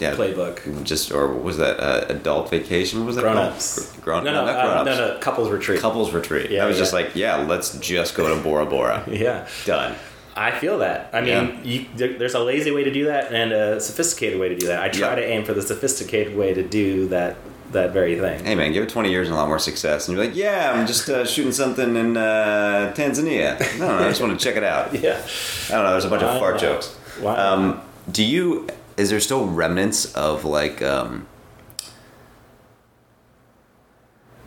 [0.00, 0.14] yeah.
[0.14, 0.84] playbook.
[0.84, 3.00] Just or was that uh, adult vacation?
[3.00, 3.52] What was that Grown called?
[3.52, 3.96] ups.
[4.00, 4.98] Grown no, no, not uh, grown-ups.
[4.98, 5.80] no, no, couples retreat.
[5.80, 6.50] Couples retreat.
[6.50, 9.04] Yeah, I was just like, yeah, let's just go to Bora Bora.
[9.10, 9.46] Yeah.
[9.64, 9.94] Done.
[10.36, 11.10] I feel that.
[11.12, 11.62] I mean, Yeah.
[11.64, 14.68] you, there, there's a lazy way to do that and a sophisticated way to do
[14.68, 14.80] that.
[14.82, 15.14] I try Yeah.
[15.16, 17.36] to aim for the sophisticated way to do that
[17.72, 18.42] that very thing.
[18.46, 20.72] Hey man, give it 20 years and a lot more success, and you're like, yeah,
[20.74, 23.58] I'm just uh, shooting something in uh, Tanzania.
[23.78, 24.94] No, no, I just want to check it out.
[25.02, 25.20] Yeah,
[25.68, 25.90] I don't know.
[25.90, 26.38] There's a bunch of Wow.
[26.40, 26.96] fart jokes.
[27.20, 27.36] Wow.
[27.54, 27.80] Um,
[28.10, 28.68] do you?
[28.98, 31.26] Is there still remnants of like, um,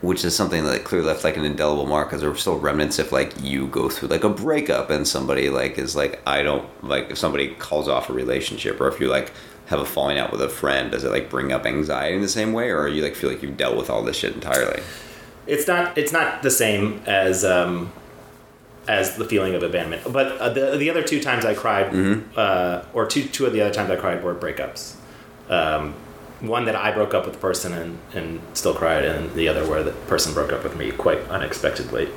[0.02, 2.08] which is something that clearly left like an indelible mark?
[2.08, 5.48] because there are still remnants if like you go through like a breakup and somebody
[5.48, 9.08] like is like, I don't like if somebody calls off a relationship, or if you
[9.08, 9.32] like
[9.66, 12.28] have a falling out with a friend, does it like bring up anxiety in the
[12.28, 14.82] same way, or you like feel like you've dealt with all this shit entirely?
[15.46, 17.92] it's not it's not the same as um,
[18.88, 20.02] as the feeling of abandonment.
[20.12, 22.30] But uh, the the other two times I cried, Mm-hmm.
[22.36, 24.94] uh, or two two of the other times I cried were breakups.
[25.48, 25.94] Um,
[26.40, 29.64] one that I broke up with the person and, and still cried, and the other
[29.68, 32.08] where the person broke up with me quite unexpectedly.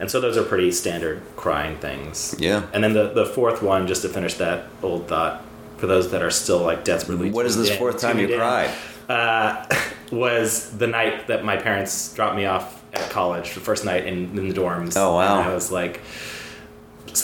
[0.00, 2.34] And so those are pretty standard crying things.
[2.38, 2.66] Yeah.
[2.72, 5.42] And then the, the fourth one, just to finish that old thought,
[5.76, 7.30] for those that are still like desperately.
[7.30, 8.70] What is this in- fourth time you in, cried?
[9.08, 9.66] uh,
[10.12, 14.38] was the night that my parents dropped me off at college, the first night in,
[14.38, 14.96] in the dorms.
[14.96, 15.40] Oh, wow.
[15.40, 16.00] And I was like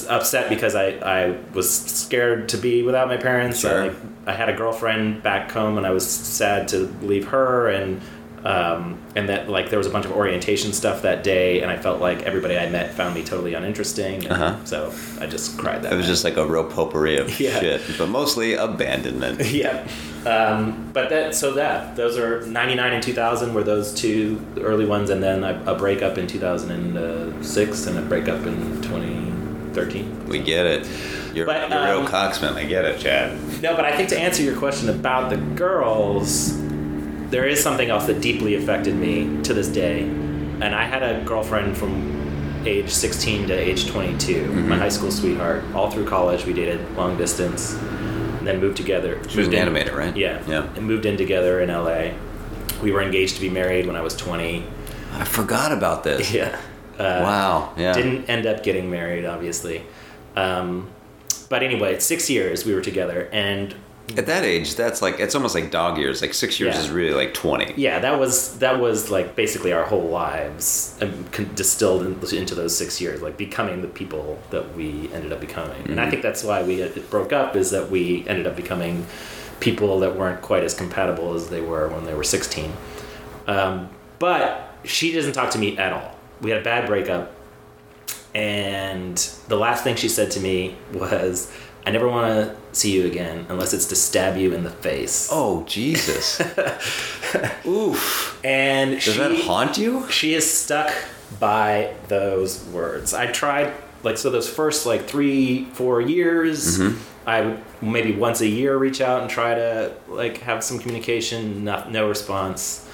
[0.09, 3.61] upset because I, I was scared to be without my parents.
[3.61, 3.85] Sure.
[3.85, 7.69] I, like, I had a girlfriend back home and I was sad to leave her
[7.69, 8.01] and
[8.47, 11.77] um, and that like there was a bunch of orientation stuff that day and I
[11.77, 14.25] felt like everybody I met found me totally uninteresting.
[14.25, 14.65] And Uh-huh.
[14.65, 16.13] So I just cried that It was night.
[16.13, 17.59] just like a real potpourri of Yeah.
[17.61, 19.41] shit, but mostly abandonment.
[19.51, 19.87] yeah.
[20.25, 25.11] Um, but that so that those are 99 and 2000 were those two early ones
[25.11, 30.89] and then a, a breakup in 2006 and a breakup in 2013 We get it.
[31.35, 32.55] You're, But, you're a real um, coxman.
[32.55, 33.37] I get it, Chad.
[33.63, 36.57] no but i think to answer your question about the girls
[37.31, 41.23] there is something else that deeply affected me to this day and i had a
[41.25, 41.93] girlfriend from
[42.67, 47.17] age 16 to age 22 my high school sweetheart all through college we dated long
[47.17, 50.17] distance and then moved together She was an in- animator, right?
[50.17, 50.41] Yeah.
[50.47, 50.69] Yeah.
[50.77, 52.13] And moved in together in LA.
[52.81, 54.65] We were engaged to be married when I was 20.
[55.15, 56.33] I forgot about this.
[56.33, 56.57] Yeah.
[56.97, 57.73] Uh, wow.
[57.77, 57.93] Yeah.
[57.93, 59.83] Didn't end up getting married, obviously.
[60.37, 60.89] Um,
[61.49, 63.29] but anyway, six years we were together.
[63.33, 63.75] And
[64.17, 66.23] At that age, that's like it's almost like dog years.
[66.23, 66.81] Like six years Yeah.
[66.81, 67.75] is really like twenty.
[67.77, 71.25] yeah, that was that was like basically our whole lives um,
[71.57, 75.83] distilled into those six years, like becoming the people that we ended up becoming.
[75.91, 79.07] And I think that's why we uh, broke up is that we ended up becoming
[79.59, 82.73] people that weren't quite as compatible as they were when they were 16.
[83.49, 83.89] Um,
[84.21, 86.15] but she doesn't talk to me at all.
[86.43, 87.33] We had a bad breakup.
[88.35, 89.17] And
[89.49, 91.51] the last thing she said to me was,
[91.87, 95.29] I never want to see you again unless it's to stab you in the face.
[95.31, 96.41] Oh Jesus.
[97.67, 98.41] Oof.
[98.45, 100.11] And Does she, that haunt you?
[100.11, 100.93] she is stuck
[101.39, 103.15] by those words.
[103.15, 103.73] I tried
[104.03, 106.79] like so those first like three four years.
[106.79, 107.29] Mm-hmm.
[107.29, 111.65] I would maybe once a year reach out and try to like have some communication.
[111.65, 112.89] No, no response.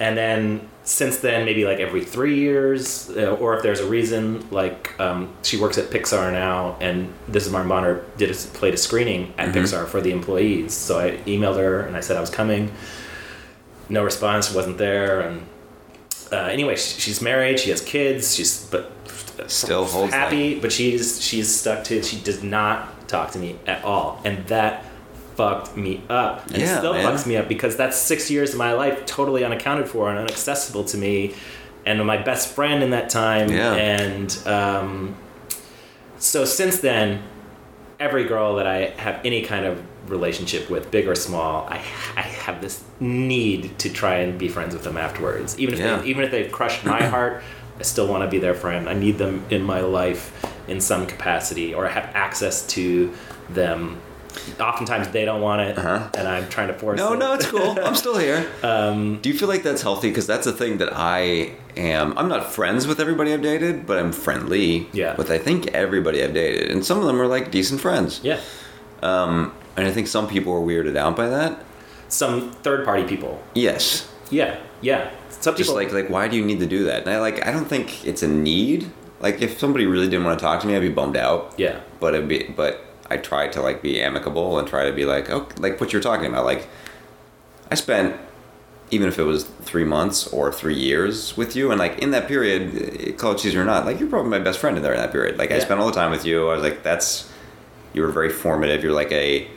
[0.00, 4.48] And then since then, maybe like every three years, uh, or if there's a reason,
[4.50, 8.72] like um, she works at Pixar now, and this is Martin Bonner did a, played
[8.72, 9.58] a screening at Mm-hmm.
[9.58, 10.72] Pixar for the employees.
[10.72, 12.72] So I emailed her and I said I was coming.
[13.90, 15.46] No response, wasn't there, and
[16.32, 18.92] uh, anyway, sh- she's married, she has kids, she's but
[19.46, 22.02] Still holds happy, but she's she's stuck to.
[22.02, 24.84] She does not talk to me at all, and that
[25.38, 26.44] fucked me up.
[26.48, 27.04] And Yeah, it still man.
[27.06, 30.82] fucks me up because that's six years of my life totally unaccounted for and inaccessible
[30.86, 31.34] to me,
[31.86, 33.48] and my best friend in that time.
[33.50, 33.72] Yeah.
[33.74, 35.14] And um,
[36.18, 37.22] so since then,
[38.00, 41.76] every girl that I have any kind of relationship with, big or small, I,
[42.16, 45.58] I have this need to try and be friends with them afterwards.
[45.58, 45.98] Even if Yeah.
[45.98, 47.42] they, even if they've crushed my heart,
[47.78, 48.88] I still want to be their friend.
[48.88, 50.32] I need them in my life
[50.66, 53.12] in some capacity, or I have access to
[53.50, 54.00] them.
[54.60, 56.08] Oftentimes they don't want it, Uh-huh.
[56.16, 56.98] and I'm trying to force.
[56.98, 57.18] No, it.
[57.18, 57.78] no, no, it's cool.
[57.80, 58.46] I'm still here.
[58.62, 60.08] Um, Do you feel like that's healthy?
[60.08, 62.16] Because that's a thing that I am.
[62.18, 65.14] I'm not friends with everybody I've dated, but I'm friendly Yeah.
[65.16, 68.20] with I think everybody I've dated, and some of them are like decent friends.
[68.22, 68.40] yeah.
[69.02, 71.64] Um, and I think some people are weirded out by that.
[72.08, 73.40] some third party people.
[73.54, 74.08] Yes.
[74.30, 75.10] Yeah, yeah.
[75.30, 77.02] Some Just people like like why do you need to do that?
[77.02, 78.90] And I like I don't think it's a need.
[79.20, 81.54] Like if somebody really didn't want to talk to me, I'd be bummed out.
[81.58, 85.04] yeah, But it'd be but I try to like be amicable and try to be
[85.04, 86.44] like oh like what you're talking about.
[86.44, 86.68] Like
[87.70, 88.16] I spent
[88.90, 92.26] even if it was three months or three years with you, and like in that
[92.26, 95.12] period, it cheesy or not, like you're probably my best friend in there in that
[95.12, 95.38] period.
[95.38, 96.48] Like I spent all the time with you.
[96.48, 97.30] I was like, that's
[97.92, 98.82] you were very formative.
[98.82, 99.48] You're like a,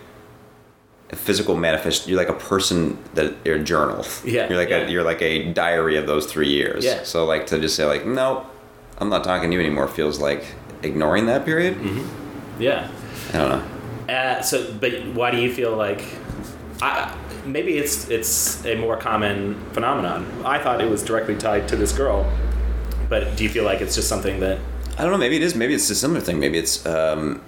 [1.12, 2.08] a physical manifest.
[2.08, 4.06] You're like a person that you're a journal.
[4.26, 4.88] Yeah, You're like yeah.
[4.88, 6.84] a you're like a diary of those three years.
[6.84, 7.04] Yeah.
[7.04, 8.46] So like to just say like no,
[8.98, 10.44] I'm not talking to you anymore feels like
[10.84, 11.76] ignoring that period.
[11.76, 12.62] Mm-hmm.
[12.62, 12.90] yeah.
[13.34, 14.14] I don't know.
[14.14, 16.04] Uh, so, but why do you feel like?
[16.82, 17.16] I,
[17.46, 20.26] maybe it's it's a more common phenomenon.
[20.44, 22.30] I thought it was directly tied to this girl,
[23.10, 24.60] but do you feel like it's just something that?
[24.98, 25.18] I don't know.
[25.18, 25.56] Maybe it is.
[25.56, 26.40] Maybe it's a similar thing.
[26.40, 26.86] Maybe it's.
[26.86, 27.42] Um,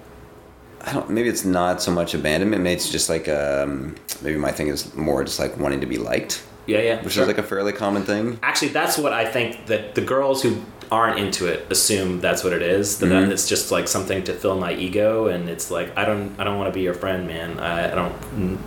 [0.81, 1.09] I don't.
[1.09, 2.63] Maybe it's not so much abandonment.
[2.63, 3.27] Maybe it's just like.
[3.27, 7.01] Um, maybe my thing is more just like wanting to be liked, Yeah, yeah.
[7.03, 7.23] which sure.
[7.23, 8.39] is like a fairly common thing.
[8.41, 10.61] Actually, that's what I think that the girls who
[10.93, 12.85] aren't into it assume that's what it is.
[12.99, 13.31] That Mhm.
[13.33, 16.57] it's just like something to fill my ego, and it's like I don't I don't
[16.59, 17.49] want to be your friend, man.
[17.59, 18.13] I, I don't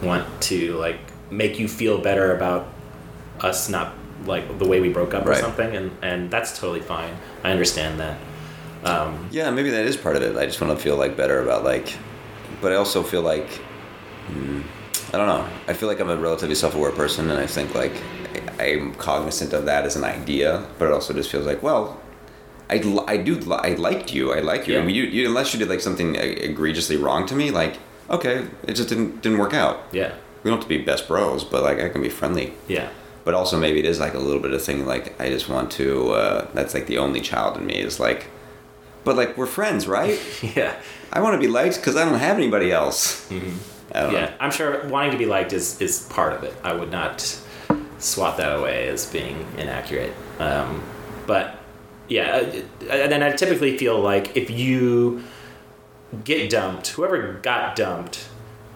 [0.03, 0.99] want to like
[1.31, 2.63] make you feel better about
[3.51, 3.89] us not
[4.33, 7.13] like the way we broke up or something, and and that's totally fine.
[7.45, 8.17] I understand that.
[8.91, 10.37] Um, Yeah, maybe that is part of it.
[10.37, 11.89] I just want to feel like better about like,
[12.61, 13.49] but I also feel like,
[14.29, 14.61] hmm,
[15.13, 15.45] I don't know.
[15.69, 17.95] I feel like I'm a relatively self-aware person, and I think like
[18.59, 21.85] I- I'm cognizant of that as an idea, but it also just feels like, well,
[22.69, 22.75] I,
[23.07, 24.33] I do I liked you.
[24.33, 24.75] I like you.
[24.75, 24.81] Yeah.
[24.81, 27.79] I mean, you, you unless you did like something egregiously wrong to me, like
[28.11, 29.85] okay, it just didn't didn't work out.
[29.93, 32.55] yeah, We don't have to be best bros, but like I can be friendly.
[32.69, 32.89] yeah,
[33.25, 35.71] But also maybe it is like a little bit of thing like I just want
[35.73, 36.11] to.
[36.11, 38.27] Uh, that's like the only child in me is like,
[39.05, 40.19] but like we're friends, right?
[40.57, 40.75] yeah,
[41.13, 43.29] I want to be liked because I don't have anybody else.
[43.31, 43.57] Mm-hmm.
[43.95, 44.11] yeah.
[44.11, 44.33] know.
[44.41, 46.55] I'm sure wanting to be liked is is part of it.
[46.65, 47.21] I would not
[47.99, 50.13] swat that away as being inaccurate.
[50.39, 50.83] Um,
[51.27, 51.59] but
[52.09, 55.23] yeah, uh, and then I typically feel like if you
[56.25, 58.29] get dumped, whoever got dumped,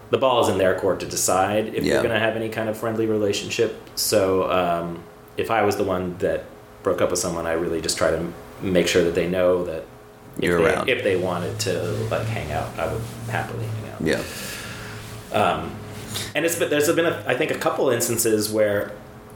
[0.09, 1.93] the ball is in their court to decide if Yeah.
[1.93, 3.81] you're going to have any kind of friendly relationship.
[3.95, 5.03] So um,
[5.37, 6.43] if I was the one that
[6.83, 9.85] broke up with someone, I really just try to make sure that they know that
[10.37, 10.89] if You're they, around.
[10.89, 14.01] if they wanted to like hang out, I would happily hang out.
[14.01, 14.21] Yeah.
[15.37, 15.71] Um,
[16.35, 18.91] and it's but there's been a, I think a couple instances where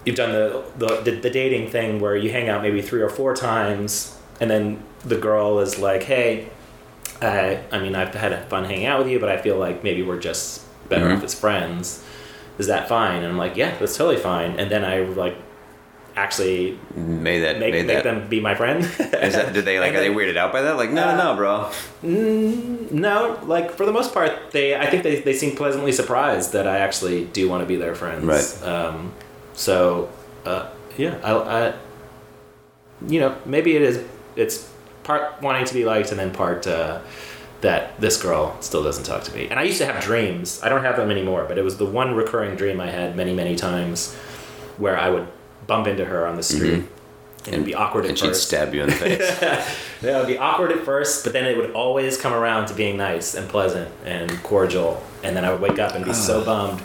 [0.06, 3.10] you've done the, the the the dating thing where you hang out maybe three or
[3.10, 6.48] four times, and then the girl is like, "Hey,
[7.22, 10.02] I I mean I've had fun hanging out with you, but I feel like maybe
[10.04, 11.18] we're just better Mhm.
[11.18, 12.04] off as friends.
[12.58, 15.36] Is that fine?" And I'm like, "Yeah, that's totally fine." And then I like
[16.18, 17.60] actually Made that.
[17.60, 18.04] make made make that.
[18.06, 18.86] them be my friend.
[18.86, 19.90] Is that, did they like?
[19.90, 20.78] And Are they weirded out by that?
[20.78, 21.70] Like, no, Uh, no, bro.
[22.06, 26.54] Mm, no, like for the most part, they I think they, they seem pleasantly surprised
[26.54, 28.24] that I actually do want to be their friends.
[28.24, 28.64] Right.
[28.68, 29.12] Um,
[29.56, 30.10] so,
[30.46, 31.34] uh, yeah, I,
[31.68, 31.74] I,
[33.08, 34.04] you know, maybe it is.
[34.36, 34.70] It's
[35.04, 37.00] part wanting to be liked, and then part uh,
[37.62, 39.48] that this girl still doesn't talk to me.
[39.50, 40.62] And I used to have dreams.
[40.64, 43.34] I don't have them anymore, but it was the one recurring dream I had many,
[43.34, 44.14] many times,
[44.78, 45.28] where I would
[45.68, 46.84] bump into her on the street.
[47.46, 48.12] And it'd be awkward at Mm-hmm.
[48.12, 48.48] And she'd first.
[48.48, 49.42] stab you in the face.
[50.02, 52.74] Yeah, it would be awkward at first, but then it would always come around to
[52.74, 55.02] being nice and pleasant and cordial.
[55.24, 56.82] And then I would wake up and be so bummed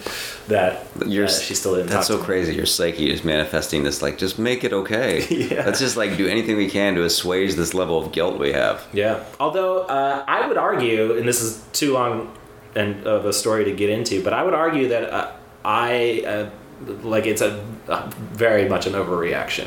[0.49, 2.55] that You're, uh, she still didn't That's so crazy.
[2.55, 4.03] Your psyche is manifesting this.
[4.03, 5.27] Like, just make it okay.
[5.51, 5.65] Yeah.
[5.65, 8.87] Let's just like do anything we can to assuage this level of guilt we have.
[8.93, 9.25] Yeah.
[9.39, 12.37] Although uh, I would argue, and this is too long
[12.75, 15.33] and of a story to get into, but I would argue that uh,
[15.65, 16.51] I uh,
[17.03, 19.67] like it's a, a very much an overreaction,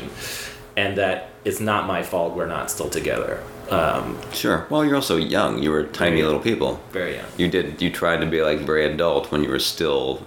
[0.76, 3.42] and that it's not my fault we're not still together.
[3.70, 4.66] Um, Sure.
[4.70, 5.62] Well, you're also young.
[5.62, 6.80] You were tiny little people.
[6.92, 7.26] very young.
[7.36, 7.80] You did.
[7.82, 10.22] You tried to be like very adult when you were still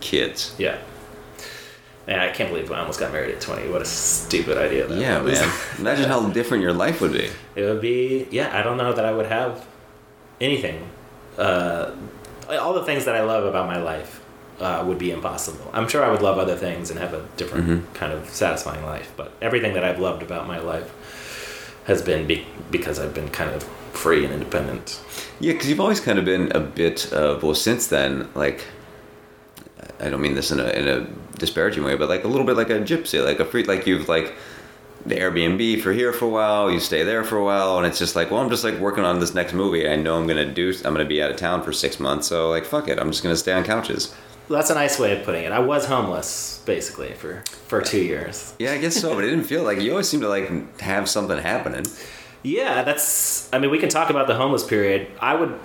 [0.00, 0.54] kids.
[0.58, 0.78] Yeah.
[2.06, 3.68] Man, I can't believe I almost got married at 20.
[3.68, 5.40] What a stupid idea that Yeah, was.
[5.40, 5.52] man.
[5.78, 7.28] Imagine how different your life would be.
[7.56, 9.66] It would be, yeah, I don't know that I would have
[10.40, 10.88] anything.
[11.36, 11.90] Uh,
[12.48, 14.20] all the things that I love about my life
[14.60, 15.68] uh, would be impossible.
[15.74, 17.94] I'm sure I would love other things and have a different Mhm.
[17.94, 20.90] kind of satisfying life, but everything that I've loved about my life
[21.86, 24.98] has been be- because I've been kind of free and independent.
[25.40, 28.64] Yeah, because you've always kind of been a bit of well, since then, like
[30.00, 31.06] I don't mean this in a in a
[31.38, 34.08] disparaging way, but like a little bit like a gypsy, like a free, like you've
[34.08, 34.34] like
[35.06, 37.98] the Airbnb for here for a while, you stay there for a while, and it's
[37.98, 39.88] just like, well, I'm just like working on this next movie.
[39.88, 42.50] I know I'm gonna do, I'm gonna be out of town for six months, so
[42.50, 44.14] like fuck it, I'm just gonna stay on couches.
[44.48, 45.52] That's a nice way of putting it.
[45.52, 48.54] I was homeless basically for for two years.
[48.58, 51.08] Yeah, I guess so, but it didn't feel like you always seem to like have
[51.08, 51.84] something happening.
[52.42, 53.52] Yeah, that's.
[53.52, 55.08] I mean, we can talk about the homeless period.
[55.20, 55.58] I would,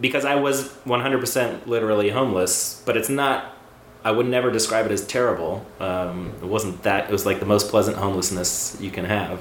[0.00, 3.56] because I was 100% literally homeless, but it's not
[4.04, 5.64] I would never describe it as terrible.
[5.78, 7.08] Um, it wasn't that.
[7.08, 9.40] It was like the most pleasant homelessness you can have.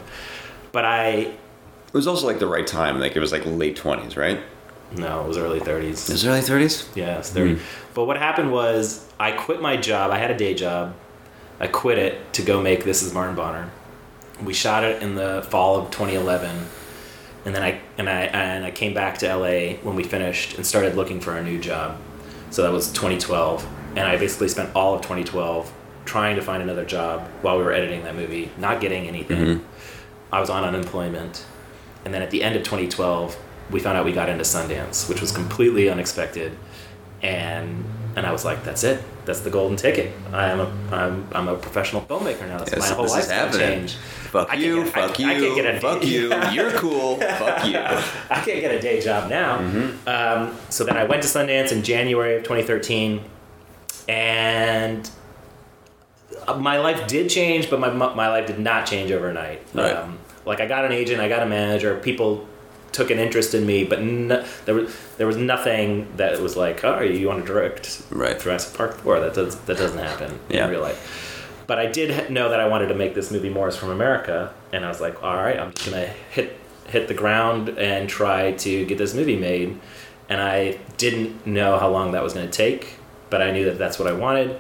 [0.72, 3.00] But I It was also like the right time.
[3.00, 4.40] Like it was like late twenties, right?
[4.96, 6.10] no, it was early thirties.
[6.10, 6.90] It was early thirties.
[6.96, 7.60] Yeah, it's 30.
[7.94, 10.12] But what happened was I quit my job.
[10.12, 10.96] I had a day job.
[11.60, 13.70] I quit it to go make This Is Martin Bonner.
[14.44, 16.50] We shot it in the fall of 2011.
[17.46, 20.66] And then I and I and I came back to LA when we finished and
[20.66, 21.98] started looking for a new job.
[22.50, 23.68] So that was 2012.
[23.96, 25.72] And I basically spent all of 2012
[26.06, 29.66] trying to find another job while we were editing that movie, not getting anything.
[30.32, 31.46] I was on unemployment.
[32.06, 33.38] And then at the end of 2012,
[33.72, 36.58] we found out we got into Sundance, which was completely unexpected.
[37.22, 37.86] And
[38.16, 39.02] and I was like, that's it.
[39.26, 40.12] That's the golden ticket.
[40.34, 42.58] I am a I'm, I'm a professional filmmaker now.
[42.58, 43.80] That's Yes, my whole this is life's gonna happening.
[43.88, 43.96] change.
[43.98, 46.34] Fuck you, get- I- fuck I you, can't get a- fuck you.
[46.52, 47.16] You're cool.
[47.20, 47.78] fuck you.
[47.78, 49.60] I can't get a day job now.
[49.60, 50.08] Mm-hmm.
[50.08, 53.22] Um, so then I went to Sundance in January of 2013,
[54.08, 55.10] and
[56.48, 59.62] uh, my life did change, but my my life did not change overnight.
[59.74, 59.96] Right.
[59.96, 62.48] Um, like I got an agent, I got a manager, people
[62.92, 66.84] took an interest in me, but no, there was there was nothing that was like,
[66.84, 68.40] oh, you want to direct Right.
[68.40, 69.20] Jurassic Park 4?
[69.20, 70.66] That does that doesn't happen Yeah.
[70.66, 71.16] in real life.
[71.68, 74.84] But I did know that I wanted to make this movie Morris from America, and
[74.84, 78.86] I was like, all right, I'm just gonna hit hit the ground and try to
[78.86, 79.78] get this movie made.
[80.30, 82.96] And I didn't know how long that was gonna take,
[83.30, 84.60] but I knew that that's what I wanted.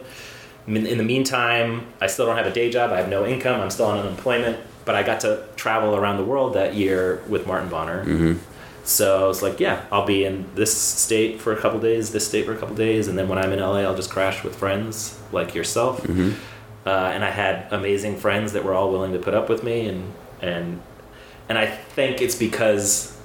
[0.68, 2.92] In the meantime, I still don't have a day job.
[2.92, 3.60] I have no income.
[3.60, 4.60] I'm still on unemployment.
[4.86, 8.04] But I got to travel around the world that year with Martin Bonner.
[8.84, 12.28] So I was like, yeah, I'll be in this state for a couple days, this
[12.28, 14.56] state for a couple days, and then when I'm in LA, I'll just crash with
[14.56, 16.04] friends like yourself.
[16.86, 19.88] Uh, and I had amazing friends that were all willing to put up with me,
[19.88, 20.12] and
[20.42, 20.82] and
[21.50, 23.16] and I think it's because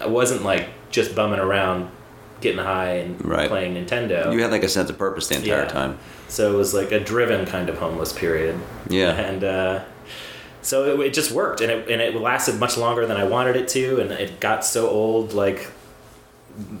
[0.00, 1.90] I wasn't like just bumming around,
[2.40, 3.48] getting high and Right.
[3.48, 4.32] playing Nintendo.
[4.32, 5.68] You had like a sense of purpose the entire Yeah.
[5.68, 5.98] time.
[6.28, 8.58] So it was like a driven kind of homeless period.
[8.88, 9.10] Yeah.
[9.10, 9.80] And uh,
[10.62, 13.56] so it, it just worked, and it, and it lasted much longer than I wanted
[13.56, 15.68] it to, and it got so old, like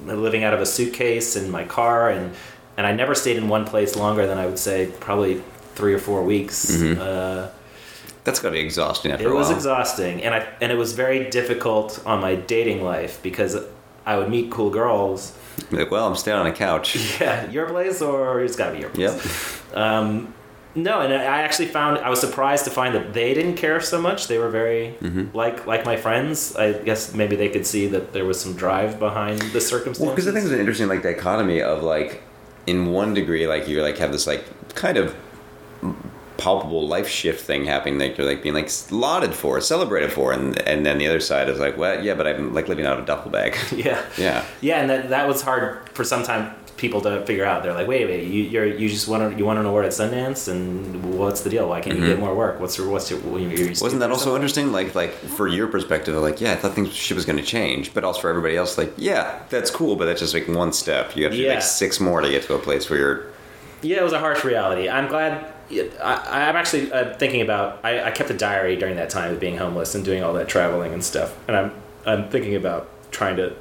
[0.06, 2.34] living out of a suitcase in my car, and
[2.76, 5.42] and I never stayed in one place longer than I would say probably
[5.74, 6.66] three or four weeks.
[6.70, 7.00] Mm-hmm.
[7.00, 7.48] Uh,
[8.24, 9.56] That's got to be exhausting after it a was while.
[9.56, 13.56] exhausting, and I and it was very difficult on my dating life because
[14.06, 15.32] I would meet cool girls.
[15.70, 16.96] Like, well, I'm staying on a couch.
[17.20, 19.60] Yeah, your place or it's got to be your place.
[19.72, 19.76] Yep.
[19.76, 20.34] Um,
[20.74, 24.00] no, and I actually found I was surprised to find that they didn't care so
[24.00, 24.28] much.
[24.28, 25.36] They were very Mm-hmm.
[25.36, 26.54] like like my friends.
[26.56, 30.00] I guess maybe they could see that there was some drive behind the circumstances.
[30.06, 32.22] Well, because I think it's an interesting like dichotomy of like,
[32.66, 34.44] in one degree, like you like have this like
[34.74, 35.14] kind of
[36.40, 40.58] palpable life shift thing happening that you're like being like lauded for, celebrated for, and
[40.66, 43.04] and then the other side is like, well, yeah, but I'm like living out of
[43.04, 43.56] a duffel bag.
[43.72, 44.44] yeah, yeah.
[44.60, 47.62] yeah, and that that was hard for some time people to figure out.
[47.62, 49.92] They're like, wait, wait, you you're, you just want to you want an award at
[49.92, 51.68] Sundance, and what's the deal?
[51.68, 52.58] Why can't you get more work?
[52.58, 53.84] What's your what's your you- you're Mm-hmm.
[53.84, 54.72] Wasn't that also interesting?
[54.72, 57.92] Like, like for your perspective, like, yeah, I thought things shit was going to change,
[57.92, 61.14] but also for everybody else, like, yeah, that's cool, but that's just like one step.
[61.16, 61.54] You have to do Yeah.
[61.54, 63.26] like six more to get to a place where you're.
[63.82, 64.88] Yeah, it was a harsh reality.
[64.88, 65.52] I'm glad.
[65.70, 67.80] I, I'm actually uh, thinking about.
[67.84, 70.48] I, I kept a diary during that time of being homeless and doing all that
[70.48, 71.72] traveling and stuff, and I'm
[72.06, 73.54] I'm thinking about trying to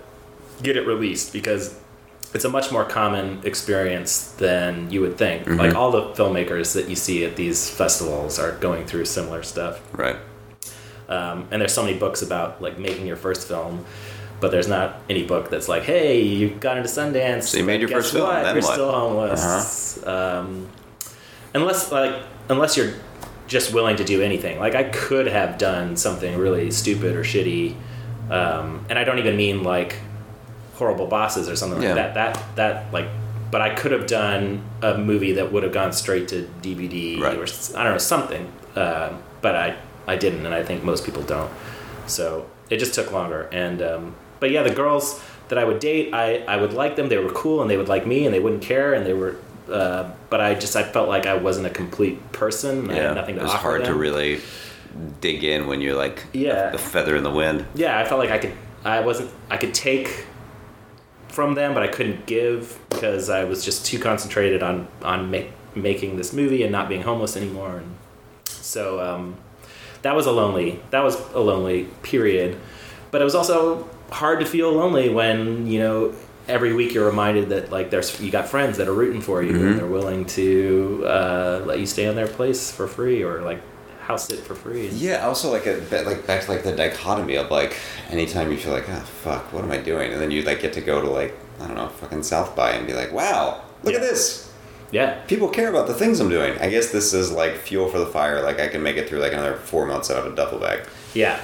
[0.64, 1.80] get it released because
[2.34, 5.48] it's a much more common experience than you would think.
[5.48, 9.82] Like all the filmmakers that you see at these festivals are going through similar stuff,
[9.98, 10.16] Right.
[11.08, 13.86] um, and there's so many books about like making your first film.
[14.42, 17.44] But there's not any book that's like, "Hey, you got into Sundance.
[17.44, 20.70] So you made your first film, then You're what?" still homeless." Um,
[21.54, 22.16] unless like
[22.50, 22.94] unless you're
[23.48, 27.76] just willing to do anything like i could have done something really stupid or shitty
[28.30, 29.96] um, and i don't even mean like
[30.76, 31.94] horrible bosses or something Yeah.
[31.96, 33.08] like that that that like
[33.52, 37.38] but i could have done a movie that would have gone straight to dvd Right.
[37.38, 37.44] or
[37.80, 39.76] i don't know something um, but i
[40.08, 41.52] i didn't and i think most people don't
[42.08, 46.14] so it just took longer and um, but yeah the girls that i would date
[46.14, 48.40] i i would like them they were cool and they would like me and they
[48.40, 49.36] wouldn't care and they were
[49.72, 52.80] uh, but I just I felt like I wasn't a complete person.
[52.90, 53.08] and I Yeah.
[53.10, 54.40] had nothing to it was offer hard to really
[55.22, 56.70] dig in when you're like Yeah.
[56.72, 57.66] the feather in the wind.
[57.76, 58.54] Yeah, I felt like I could.
[58.86, 59.30] I wasn't.
[59.50, 60.26] I could take
[61.28, 65.52] from them, but I couldn't give because I was just too concentrated on on make,
[65.76, 67.78] making this movie and not being homeless anymore.
[67.78, 67.96] And
[68.46, 69.36] so um,
[70.02, 70.80] that was a lonely.
[70.92, 72.58] That was a lonely period,
[73.12, 76.14] but it was also hard to feel lonely when you know
[76.50, 79.56] every week you're reminded that like there's you got friends that are rooting for you
[79.68, 83.62] and they're willing to uh, let you stay in their place for free or like
[84.02, 84.88] house sit for free.
[84.90, 85.76] Yeah, also like a
[86.06, 87.78] like back to like the dichotomy of like
[88.10, 90.74] anytime you feel like ah fuck what am I doing and then you like get
[90.74, 93.94] to go to like I don't know fucking South by and be like wow look
[93.94, 94.52] at this
[94.92, 95.20] Yeah.
[95.28, 96.58] People care about the things I'm doing.
[96.60, 98.42] I guess this is like fuel for the fire.
[98.42, 100.80] Like I can make it through like another four months out of a duffel bag.
[101.14, 101.40] Yeah.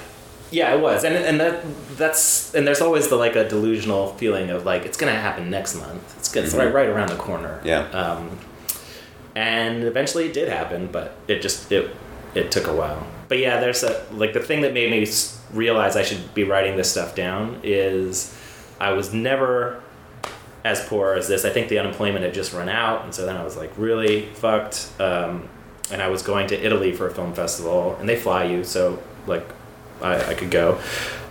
[0.51, 1.63] Yeah, it was, and and that
[1.97, 5.75] that's and there's always the like a delusional feeling of like it's gonna happen next
[5.75, 6.15] month.
[6.17, 6.59] It's, it's Mhm.
[6.59, 7.59] right right around the corner.
[7.63, 7.89] Yeah.
[7.89, 8.37] Um,
[9.35, 11.89] and eventually it did happen, but it just it
[12.35, 13.05] it took a while.
[13.27, 15.07] But yeah, there's a like the thing that made me
[15.53, 18.33] realize I should be writing this stuff down is
[18.79, 19.81] I was never
[20.63, 21.43] as poor as this.
[21.45, 24.27] I think the unemployment had just run out, and so then I was like really
[24.35, 24.87] fucked.
[24.99, 25.49] Um,
[25.91, 28.99] and I was going to Italy for a film festival, and they fly you, so
[29.27, 29.47] like
[30.01, 30.79] I, I could go.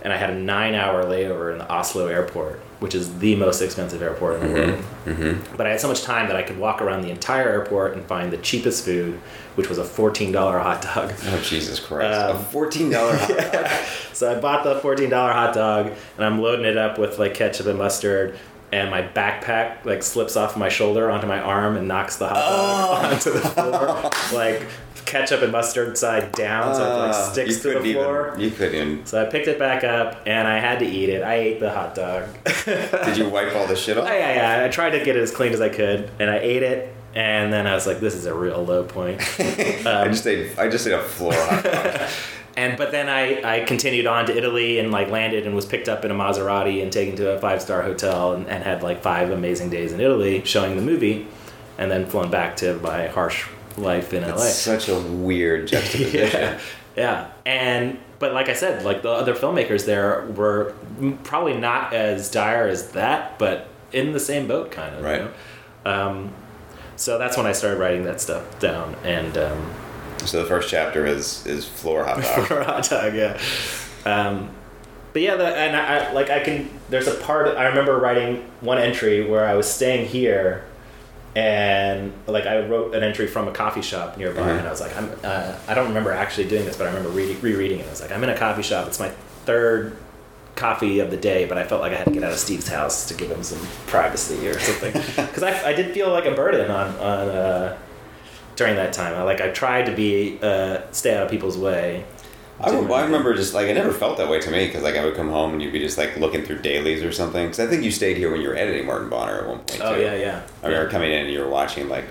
[0.03, 4.03] And I had a nine-hour layover in the Oslo airport, which is the most expensive
[4.03, 4.83] airport in the world.
[5.05, 5.55] Mm-hmm.
[5.57, 8.05] But I had so much time that I could walk around the entire airport and
[8.05, 9.15] find the cheapest food,
[9.55, 11.11] which was a fourteen dollar hot dog.
[11.25, 12.19] Oh Jesus Christ!
[12.19, 13.71] Um, a fourteen dollar hot dog.
[14.13, 15.87] So I bought the fourteen dollar hot dog,
[16.17, 18.37] and I'm loading it up with like ketchup and mustard.
[18.71, 22.35] And my backpack like slips off my shoulder onto my arm and knocks the hot
[22.35, 23.09] dog Oh.
[23.13, 24.61] onto the floor, like
[25.05, 28.29] ketchup and mustard side down, so it like Ah, sticks to the couldn't floor.
[28.29, 29.07] Even, you couldn't.
[29.07, 31.23] So I picked it back up and I had to eat it.
[31.23, 32.27] I ate the hot dog.
[32.65, 34.07] Did you wipe all the shit off?
[34.07, 34.65] Oh, yeah, yeah.
[34.65, 36.93] I tried to get it as clean as I could, and I ate it.
[37.13, 40.59] And then I was like, "This is a real low point." I just ate.
[40.59, 42.09] I just ate a floor hot dog.
[42.57, 45.89] And but then I, I continued on to Italy and like landed and was picked
[45.89, 49.01] up in a Maserati and taken to a five star hotel and, and had like
[49.01, 51.27] five amazing days in Italy showing the movie,
[51.77, 53.45] and then flown back to my harsh
[53.77, 54.33] life in LA.
[54.35, 56.41] It's such a weird juxtaposition.
[56.41, 56.59] yeah,
[56.95, 57.31] yeah.
[57.45, 60.73] And but like I said, like the other filmmakers there were
[61.23, 65.03] probably not as dire as that, but in the same boat, kind of.
[65.03, 65.21] Right.
[65.21, 65.31] You
[65.85, 66.07] know?
[66.09, 66.33] um,
[66.97, 69.73] so that's when I started writing that stuff down, and um,
[70.19, 72.51] So the first chapter is is floor hot dog.
[72.51, 73.39] a hot dog, yeah.
[74.05, 74.49] Um,
[75.11, 76.69] but yeah, the, and I, I like I can.
[76.89, 80.63] There's a part I remember writing one entry where I was staying here,
[81.35, 84.59] and like I wrote an entry from a coffee shop nearby, Mhm.
[84.59, 85.11] and I was like, I'm.
[85.23, 87.87] Uh, I don't remember actually doing this, but I remember reading, rereading it.
[87.87, 88.87] I was like, I'm in a coffee shop.
[88.87, 89.09] It's my
[89.45, 89.97] third
[90.55, 92.69] coffee of the day, but I felt like I had to get out of Steve's
[92.69, 94.93] house to give him some privacy or something
[95.27, 97.29] because I, I did feel like a burden on on.
[97.29, 97.77] Uh,
[98.55, 102.05] during that time, I like I tried to be uh, stay out of people's way.
[102.59, 105.03] I, I remember just like it never felt that way to me because like I
[105.03, 107.45] would come home and you'd be just like looking through dailies or something.
[107.45, 109.81] Because I think you stayed here when you were editing Martin Bonner at one point.
[109.81, 110.01] Oh too.
[110.01, 110.47] yeah, yeah.
[110.63, 112.05] I remember coming in and you were watching like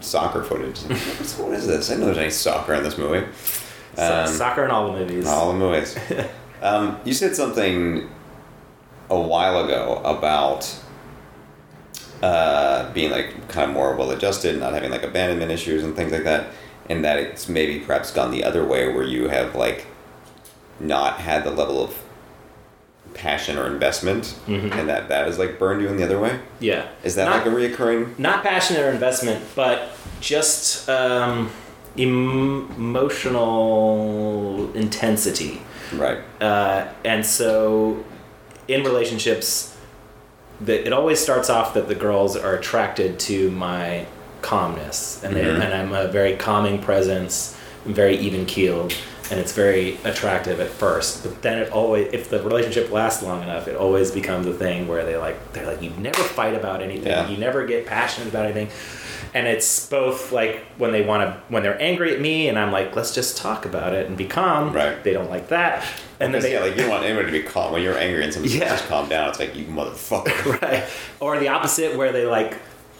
[0.00, 0.80] soccer footage.
[1.38, 1.88] What is this?
[1.88, 3.26] I didn't know there's any soccer in this movie.
[3.96, 5.26] Um, soccer in all the movies.
[5.26, 5.96] All the movies.
[6.62, 8.08] um, you said something
[9.08, 10.74] a while ago about
[12.22, 16.12] uh, being like kind of more well adjusted, not having like abandonment issues and things
[16.12, 16.48] like that,
[16.88, 19.86] and that it's maybe perhaps gone the other way where you have like
[20.80, 22.02] not had the level of
[23.14, 24.72] passion or investment, Mhm.
[24.72, 26.38] and that that has like burned you in the other way.
[26.60, 26.84] yeah.
[27.02, 28.18] Is that not, like a reoccurring?
[28.18, 29.88] not passion or investment, but
[30.20, 31.50] just um,
[33.06, 35.62] emotional intensity.
[35.94, 36.18] Right.
[36.40, 38.04] Uh, and so,
[38.68, 39.76] in relationships,
[40.60, 44.06] that it always starts off that the girls are attracted to my
[44.50, 45.60] calmness, and Mhm.
[45.64, 48.94] and I'm a very calming presence, I'm very even keeled,
[49.30, 51.22] and it's very attractive at first.
[51.24, 54.86] But then it always, if the relationship lasts long enough, it always becomes a thing
[54.88, 57.28] where they like they're like you never fight about anything, Yeah.
[57.28, 58.68] you never get passionate about anything.
[59.34, 62.72] And it's both like when they want to, when they're angry at me, and I'm
[62.72, 64.72] like, let's just talk about it and be calm.
[64.72, 65.02] Right.
[65.04, 65.84] They don't like that,
[66.20, 68.22] and then they, yeah, like you don't want anyone to be calm when you're angry
[68.24, 68.68] and someone Yeah.
[68.70, 69.28] just calm down.
[69.30, 70.60] It's like you motherfucker.
[70.62, 70.84] right
[71.20, 72.54] or the opposite where they like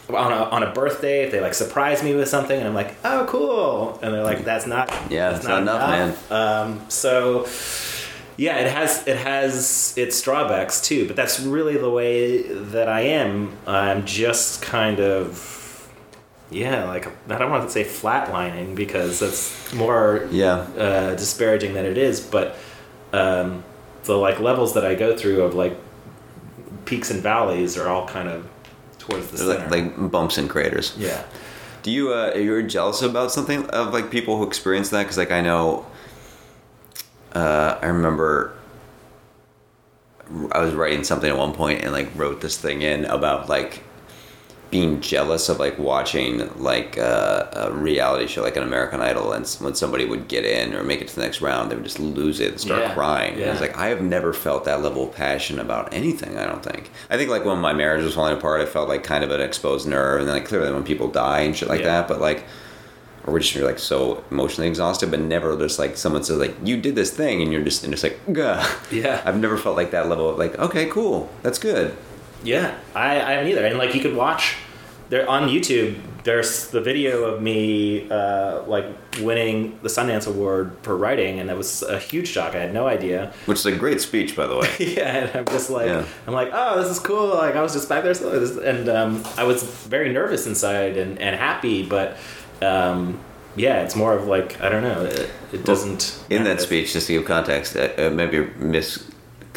[0.08, 2.94] on a, on a birthday if they like surprise me with something and i'm like
[3.04, 6.68] oh cool and they're like that's not Yeah, that's that's not enough, man.
[6.70, 7.46] um, so
[8.36, 13.00] yeah it has it has its drawbacks too but that's really the way that i
[13.00, 15.90] am i'm just kind of
[16.50, 20.58] yeah like i don't want to say flatlining because that's more Yeah.
[20.78, 22.56] uh, disparaging than it is, but
[23.12, 23.64] um,
[24.04, 25.76] the like levels that I go through of like
[26.84, 28.46] peaks and valleys are all kind of
[29.08, 29.70] towards the They're center.
[29.70, 30.94] like, like bumps and craters.
[30.98, 31.22] yeah,
[31.82, 35.02] Do you uh, are you jealous about something of like people who experience that?
[35.04, 35.86] Because like I know,
[37.32, 38.52] uh, I remember
[40.52, 43.84] I was writing something at one point and like wrote this thing in about like
[44.70, 49.46] being jealous of like watching like uh, a reality show like an American Idol and
[49.60, 52.00] when somebody would get in or make it to the next round they would just
[52.00, 53.34] lose it and start Yeah, crying.
[53.34, 56.36] And I was like I have never felt that level of passion about anything.
[56.36, 56.90] I don't think.
[57.10, 59.40] I think like when my marriage was falling apart, I felt like kind of an
[59.40, 61.86] exposed nerve, and then like clearly when people die and shit like Yeah.
[62.00, 62.08] that.
[62.08, 62.44] But like,
[63.24, 66.54] or we're just you're like so emotionally exhausted, but never just like someone says like
[66.64, 68.66] you did this thing, and you're just and it's like Gah.
[68.90, 69.22] Yeah.
[69.24, 71.96] I've never felt like that level of like okay, cool, that's good.
[72.44, 72.76] Yeah.
[72.94, 73.64] I, I haven't either.
[73.66, 74.54] And like you could watch
[75.08, 75.96] there on YouTube.
[76.24, 78.86] there's the video of me uh, like
[79.20, 82.54] winning the Sundance Award for writing, and that was a huge shock.
[82.56, 83.32] I had no idea.
[83.46, 84.68] Which is a great speech, by the way.
[84.80, 86.04] yeah, and I'm just like, Yeah.
[86.26, 87.28] I'm like, oh, this is cool.
[87.28, 88.12] Like I was just back there,
[88.64, 92.16] and um, I was very nervous inside and, and happy, but
[92.60, 93.20] um,
[93.54, 95.04] yeah, it's more of like I don't know.
[95.04, 96.22] It, it doesn't.
[96.28, 98.48] In that speech, just to give context, uh, uh, maybe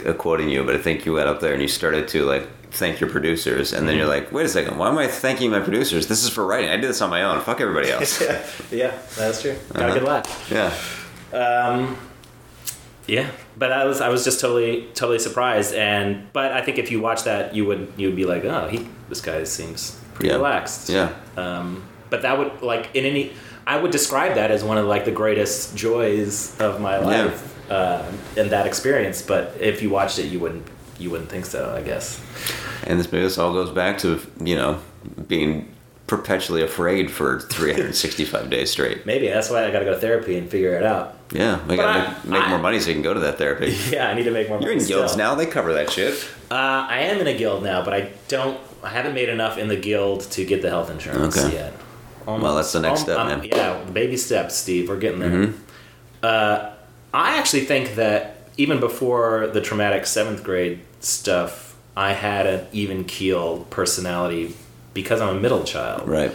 [0.03, 2.99] misquoting you, but I think you went up there and you started to like thank
[2.99, 4.25] your producers, and then you're Mm-hmm.
[4.25, 6.07] like, wait a second, why am I thanking my producers?
[6.07, 6.69] This is for writing.
[6.69, 7.41] I did this on my own.
[7.41, 8.21] Fuck everybody else.
[8.21, 9.55] yeah, yeah, that's true.
[9.73, 9.91] Got Uh-huh.
[9.91, 10.51] a good laugh.
[10.51, 11.37] yeah.
[11.37, 11.97] Um,
[13.07, 16.91] yeah, but I was I was just totally totally surprised, and but I think if
[16.91, 20.29] you watch that, you would you would be like, oh, he this guy seems pretty
[20.29, 20.35] Yeah.
[20.35, 20.89] relaxed.
[20.89, 21.13] Yeah.
[21.35, 23.31] Um, but that would like in any,
[23.65, 28.03] I would describe that as one of like the greatest joys of my life, uh,
[28.35, 29.21] in that experience.
[29.21, 30.67] But if you watched it, you wouldn't
[30.97, 31.73] you wouldn't think so.
[31.75, 32.19] I guess.
[32.87, 34.79] And this this all goes back to you know
[35.27, 35.73] being
[36.07, 39.05] perpetually afraid for 365 days straight.
[39.05, 41.15] Maybe that's why I got to go to therapy and figure it out.
[41.31, 43.77] Yeah, we gotta make, make I- more money so you can go to that therapy.
[43.91, 44.57] Yeah, I need to make more.
[44.59, 44.71] Money.
[44.71, 45.25] You're in guilds still.
[45.25, 46.13] now; they cover that shit.
[46.49, 46.55] Uh,
[46.89, 48.59] I am in a guild now, but I don't.
[48.81, 51.53] I haven't made enough in the guild to get the health insurance Okay.
[51.53, 51.73] yet.
[52.25, 53.43] Well, that's the next step, man.
[53.43, 54.87] Yeah, baby steps, Steve.
[54.89, 55.29] We're getting there.
[55.29, 55.53] Mhm.
[56.23, 56.69] Uh,
[57.13, 63.03] I actually think that even before the traumatic seventh grade stuff, I had an even
[63.05, 64.55] keel personality
[64.93, 66.31] because I'm a middle child Right.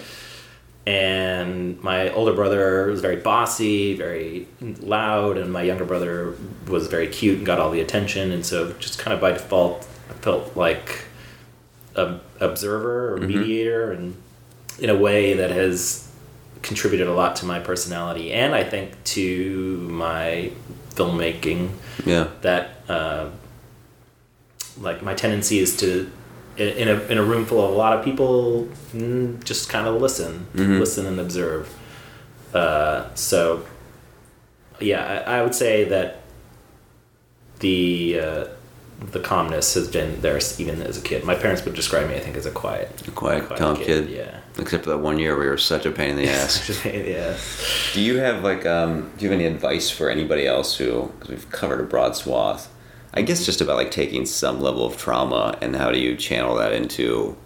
[0.87, 4.47] and my older brother was very bossy, very
[4.81, 6.35] loud, and my younger brother
[6.69, 8.33] was very cute and got all the attention.
[8.33, 11.05] And so, just kind of by default, I felt like
[11.95, 13.29] a observer or mm-hmm.
[13.29, 14.17] mediator, and
[14.79, 16.09] in a way that has
[16.65, 20.51] contributed a lot to my personality, and I think to my
[20.97, 21.71] filmmaking.
[22.05, 22.27] Yeah.
[22.43, 23.31] That uh,
[24.81, 26.11] like my tendency is to
[26.57, 30.01] in a, in a room full of a lot of people mm, just kind of
[30.01, 30.79] listen Mhm.
[30.79, 31.69] listen and observe
[32.53, 33.65] uh, so
[34.81, 36.21] yeah I, I would say that
[37.61, 38.45] the uh,
[39.13, 42.21] the calmness has been there even as a kid my parents would describe me i
[42.21, 44.09] think as a quiet A quiet, calm kid.
[44.09, 46.85] yeah Except for that one year where you were such a pain in the ass.
[46.85, 47.37] yeah
[47.93, 49.11] do you have like um?
[49.19, 51.11] Do you have any advice for anybody else who?
[51.19, 52.73] Because we've covered a broad swath.
[53.13, 56.55] I guess just about like taking some level of trauma and how do you channel
[56.57, 57.37] that into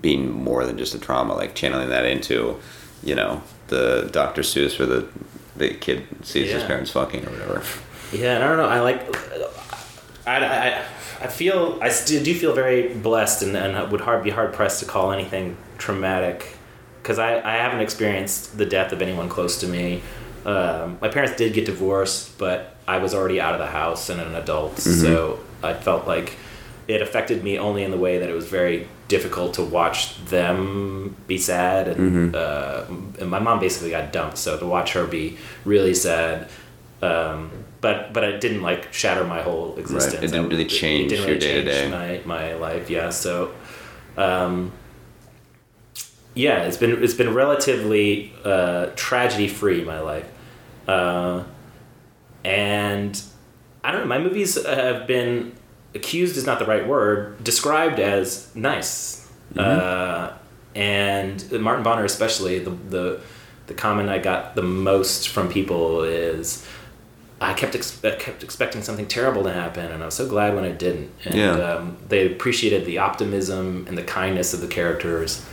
[0.00, 2.58] being more than just a trauma, like channeling that into,
[3.02, 4.40] you know, the Dr.
[4.42, 5.06] Seuss or the
[5.56, 7.62] the kid sees his parents fucking or whatever.
[8.12, 8.66] Yeah, I don't know.
[8.66, 9.00] I like.
[10.26, 10.84] I, I,
[11.22, 14.80] I feel I still do feel very blessed, and, and would hard be hard pressed
[14.80, 16.56] to call anything traumatic,
[17.02, 20.02] because I, I haven't experienced the death of anyone close to me.
[20.46, 24.20] Um, my parents did get divorced, but I was already out of the house and
[24.20, 26.36] an adult, so I felt like
[26.86, 31.16] it affected me only in the way that it was very difficult to watch them
[31.26, 32.84] be sad, and, uh,
[33.20, 36.50] and my mom basically got dumped, so to watch her be really sad.
[37.00, 37.50] Um,
[37.84, 40.14] but but it didn't like shatter my whole existence.
[40.14, 40.24] Right.
[40.24, 42.22] It didn't really change it didn't your really change day-to-day.
[42.24, 43.10] My my life, yeah.
[43.10, 43.52] So,
[44.16, 44.72] um,
[46.32, 50.26] yeah, it's been it's been relatively uh, tragedy free my life,
[50.88, 51.44] uh,
[52.42, 53.22] and
[53.84, 54.06] I don't know.
[54.06, 55.54] My movies have been
[55.94, 57.44] accused is not the right word.
[57.44, 60.32] Described as nice, uh,
[60.74, 63.20] and Martin Bonner especially the the
[63.66, 66.66] the comment I got the most from people is.
[67.40, 70.54] I kept ex- I kept expecting something terrible to happen, and I was so glad
[70.54, 71.10] when it didn't.
[71.24, 71.52] And Yeah.
[71.52, 75.44] um, they appreciated the optimism and the kindness of the characters.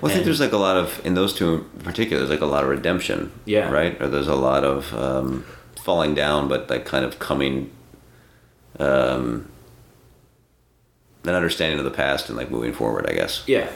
[0.00, 2.18] Well, I think there's like a lot of in those two in particular.
[2.18, 3.32] There's like a lot of redemption.
[3.46, 3.68] Yeah.
[3.70, 4.00] Right.
[4.00, 5.44] Or there's a lot of um,
[5.82, 7.70] falling down, but like kind of coming,
[8.78, 9.48] um,
[11.24, 13.06] an understanding of the past and like moving forward.
[13.08, 13.42] I guess.
[13.46, 13.68] Yeah.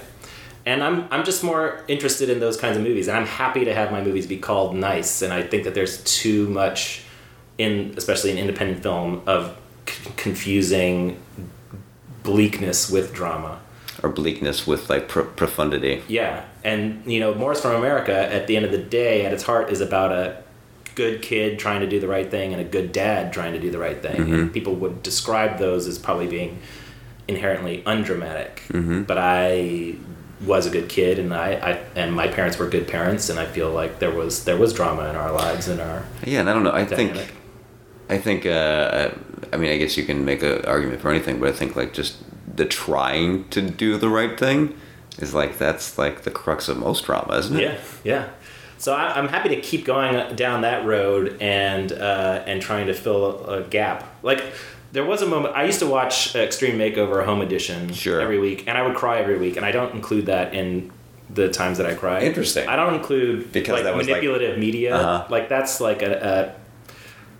[0.64, 3.74] And I'm I'm just more interested in those kinds of movies, and I'm happy to
[3.74, 5.22] have my movies be called nice.
[5.22, 7.02] And I think that there's too much
[7.62, 9.56] in, especially in independent film, of
[9.88, 11.20] c- confusing
[12.22, 13.60] bleakness with drama.
[14.02, 16.02] Or bleakness with like pro- profundity.
[16.08, 19.42] Yeah, and you know, Morris from America, at the end of the day, at its
[19.44, 20.42] heart, is about a
[20.94, 23.70] good kid trying to do the right thing and a good dad trying to do
[23.70, 24.16] the right thing.
[24.16, 24.34] Mm-hmm.
[24.34, 26.58] And people would describe those as probably being
[27.28, 28.62] inherently undramatic.
[28.68, 29.02] Mm-hmm.
[29.04, 29.94] But I
[30.44, 33.46] was a good kid, and I, I and my parents were good parents, and I
[33.46, 36.52] feel like there was there was drama in our lives and our Yeah, and I
[36.54, 36.72] don't know.
[36.72, 37.16] I dynamic.
[37.16, 37.36] think.
[38.12, 38.46] I think.
[38.46, 39.10] Uh,
[39.52, 41.92] I mean, I guess you can make an argument for anything, but I think like
[41.92, 42.16] just
[42.56, 44.74] the trying to do the right thing
[45.18, 47.62] is like that's like the crux of most drama, isn't it?
[47.62, 48.28] Yeah, yeah.
[48.78, 52.94] So I, I'm happy to keep going down that road and uh, and trying to
[52.94, 54.04] fill a gap.
[54.22, 54.42] Like
[54.92, 58.20] there was a moment I used to watch Extreme Makeover Home Edition Sure.
[58.20, 59.56] every week, and I would cry every week.
[59.56, 60.90] And I don't include that in
[61.30, 62.20] the times that I cry.
[62.20, 62.68] Interesting.
[62.68, 64.94] I don't include Because like that was, like- manipulative media.
[64.96, 65.26] Uh-huh.
[65.30, 66.12] Like that's like a,
[66.58, 66.61] a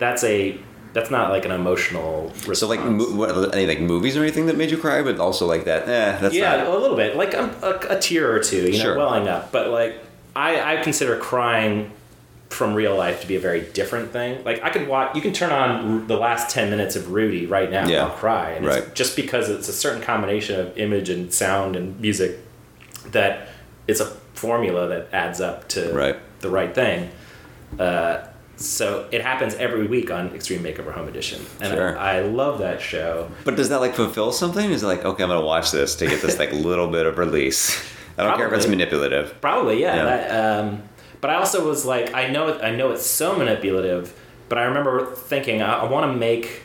[0.03, 0.59] that's a
[0.92, 2.59] that's not like an emotional response.
[2.59, 5.46] So like mo- what, any like movies or anything that made you cry, but also
[5.46, 5.88] like that.
[5.88, 6.66] Eh, that's yeah, not.
[6.66, 7.44] a little bit, like a,
[7.90, 8.96] a, a tear or two, you know, Sure.
[8.98, 9.50] welling up.
[9.53, 9.94] But like,
[10.36, 11.92] I, I consider crying
[12.50, 14.44] from real life to be a very different thing.
[14.44, 17.70] Like, I could watch, you can turn on the last ten minutes of Rudy right
[17.70, 18.03] now Yeah.
[18.03, 18.82] and I'll cry, and Right.
[18.82, 22.36] it's just because it's a certain combination of image and sound and music
[23.12, 23.48] that
[23.88, 26.16] it's a formula that adds up to Right.
[26.40, 27.09] the right thing.
[27.80, 28.18] Uh,
[28.57, 31.98] so it happens every week on Extreme Makeover Home Edition, and Sure.
[31.98, 33.30] I, I love that show.
[33.44, 34.70] But does that like fulfill something?
[34.70, 37.18] Is it like okay, I'm gonna watch this to get this like little bit of
[37.18, 37.82] release?
[38.18, 39.40] I don't care if it's manipulative.
[39.40, 39.96] Probably, yeah.
[39.96, 40.05] Yeah.
[40.05, 40.82] That, um,
[41.22, 44.12] but I also was like, I know, I know it's so manipulative,
[44.48, 46.62] but I remember thinking, I, I want to make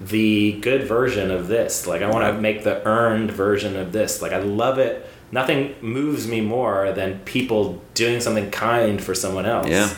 [0.00, 1.86] the good version of this.
[1.86, 4.20] Like, I want to make the earned version of this.
[4.20, 5.06] Like, I love it.
[5.30, 9.68] Nothing moves me more than people doing something kind for someone else.
[9.68, 9.88] Yeah.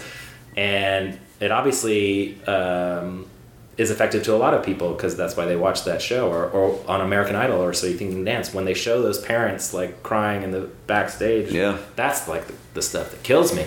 [0.57, 3.26] And it obviously um,
[3.76, 6.45] is effective to a lot of people because that's why they watch that show or,
[6.57, 8.55] or on American Idol or So You Think You Can Dance.
[8.55, 11.78] When they show those parents like crying in the backstage, Yeah.
[11.97, 13.66] that's like the, the stuff that kills me.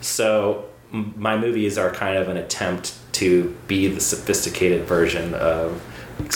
[0.00, 5.80] So m- my movies are kind of an attempt to be the sophisticated version of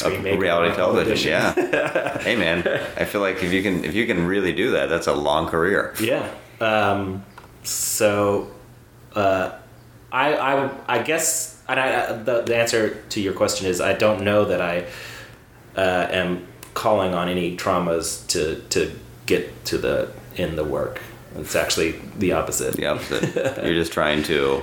[0.05, 2.19] Of reality television, yeah.
[2.27, 2.59] hey man,
[2.99, 5.49] I feel like if you can if you can really do that, that's a long
[5.49, 5.95] career.
[6.01, 6.29] Yeah.
[6.61, 7.25] Um,
[7.63, 8.51] so,
[9.15, 9.53] uh,
[10.13, 13.93] I, I, I guess, and I, I- the, the answer to your question is I
[13.95, 14.87] don't know that I
[15.77, 18.93] uh, am calling on any traumas to, to
[19.27, 21.01] get to the in the work.
[21.37, 22.75] It's actually the opposite.
[22.75, 23.35] The opposite.
[23.65, 24.63] You're just trying to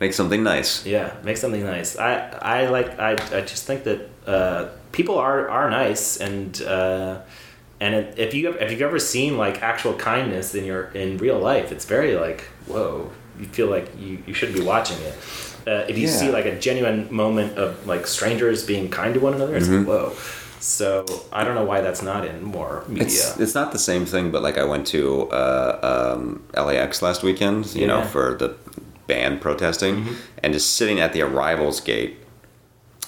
[0.00, 0.84] make something nice.
[0.86, 1.98] Yeah, make something nice.
[1.98, 7.20] I, I like I, I just think that uh, people are, are nice and uh,
[7.80, 11.72] and if you if you've ever seen like actual kindness in your in real life,
[11.72, 13.10] it's very like whoa.
[13.38, 15.14] You feel like you, you should be watching it.
[15.66, 16.12] Uh, if you Yeah.
[16.20, 19.88] see like a genuine moment of like strangers being kind to one another, it's Mm-hmm.
[19.90, 20.12] like whoa.
[20.60, 23.06] So I don't know why that's not in more media.
[23.06, 27.22] It's it's not the same thing, but like I went to uh, um, LAX last
[27.22, 28.54] weekend, you know, for the
[29.06, 30.06] band protesting,
[30.42, 32.16] and just sitting at the arrivals gate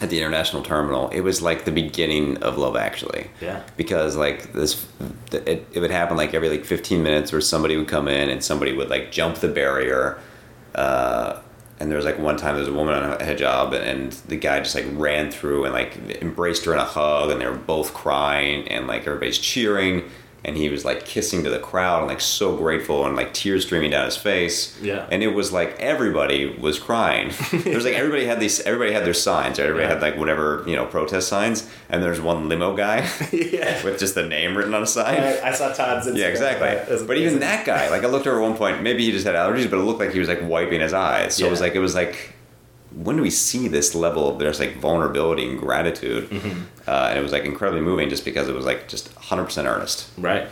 [0.01, 3.31] at the international terminal, it was like the beginning of Love Actually.
[3.41, 3.63] Yeah.
[3.77, 4.87] Because like this,
[5.33, 8.45] it, it would happen like every like 15 minutes where somebody would come in and
[8.45, 10.19] somebody would like jump the barrier.
[10.75, 11.41] Uh,
[11.79, 14.37] and there was like one time there was a woman on a hijab and the
[14.37, 17.55] guy just like ran through and like embraced her in a hug and they were
[17.55, 20.03] both crying and like everybody's cheering
[20.45, 23.65] and he was like kissing to the crowd and like so grateful and like tears
[23.67, 24.81] streaming down his face.
[24.81, 25.07] Yeah.
[25.11, 27.33] And it was like everybody was crying.
[27.53, 29.59] There was like everybody had these everybody had their signs.
[29.59, 29.95] Everybody Yeah.
[29.95, 32.99] had like whatever, you know, protest signs and there's one limo guy
[33.33, 33.83] yeah.
[33.85, 35.21] with just the name written on a sign.
[35.21, 36.07] I, I saw Todd's.
[36.15, 36.97] Yeah, exactly.
[37.07, 39.35] But even that guy, like I looked over at one point, maybe he just had
[39.35, 41.35] allergies, but it looked like he was like wiping his eyes.
[41.35, 42.35] So it was like it was like,
[42.95, 46.31] when do we see this level of there's like vulnerability and gratitude?
[46.31, 46.61] Mm-hmm.
[46.87, 49.67] Uh, and it was like incredibly moving, just because it was like just 100 percent
[49.69, 50.11] earnest.
[50.19, 50.49] Right.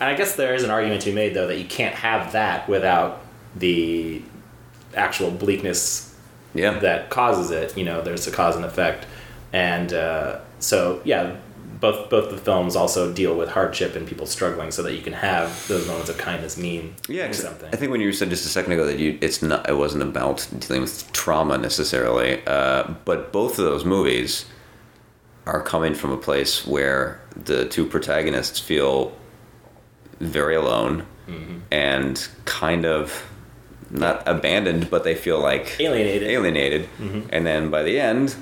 [0.00, 2.32] And I guess there is an argument to be made, though, that you can't have
[2.32, 3.20] that without
[3.54, 4.22] the
[4.96, 6.14] actual bleakness
[6.54, 6.78] Yeah.
[6.80, 7.76] that causes it.
[7.76, 9.06] You know, there's a cause and effect.
[9.52, 11.36] And uh, so, yeah,
[11.82, 15.12] both both the films also deal with hardship and people struggling so that you can
[15.12, 17.68] have those moments of kindness mean Yeah, something.
[17.72, 20.02] I think when you said just a second ago that you, it's not, it wasn't
[20.04, 24.46] about dealing with trauma necessarily, uh, but both of those movies
[25.44, 29.12] are coming from a place where the two protagonists feel
[30.20, 31.58] very alone Mm-hmm.
[31.70, 33.24] and kind of
[33.90, 36.28] not abandoned, but they feel like Alienated.
[36.28, 37.20] alienated, Mm-hmm.
[37.30, 38.34] and then by the end,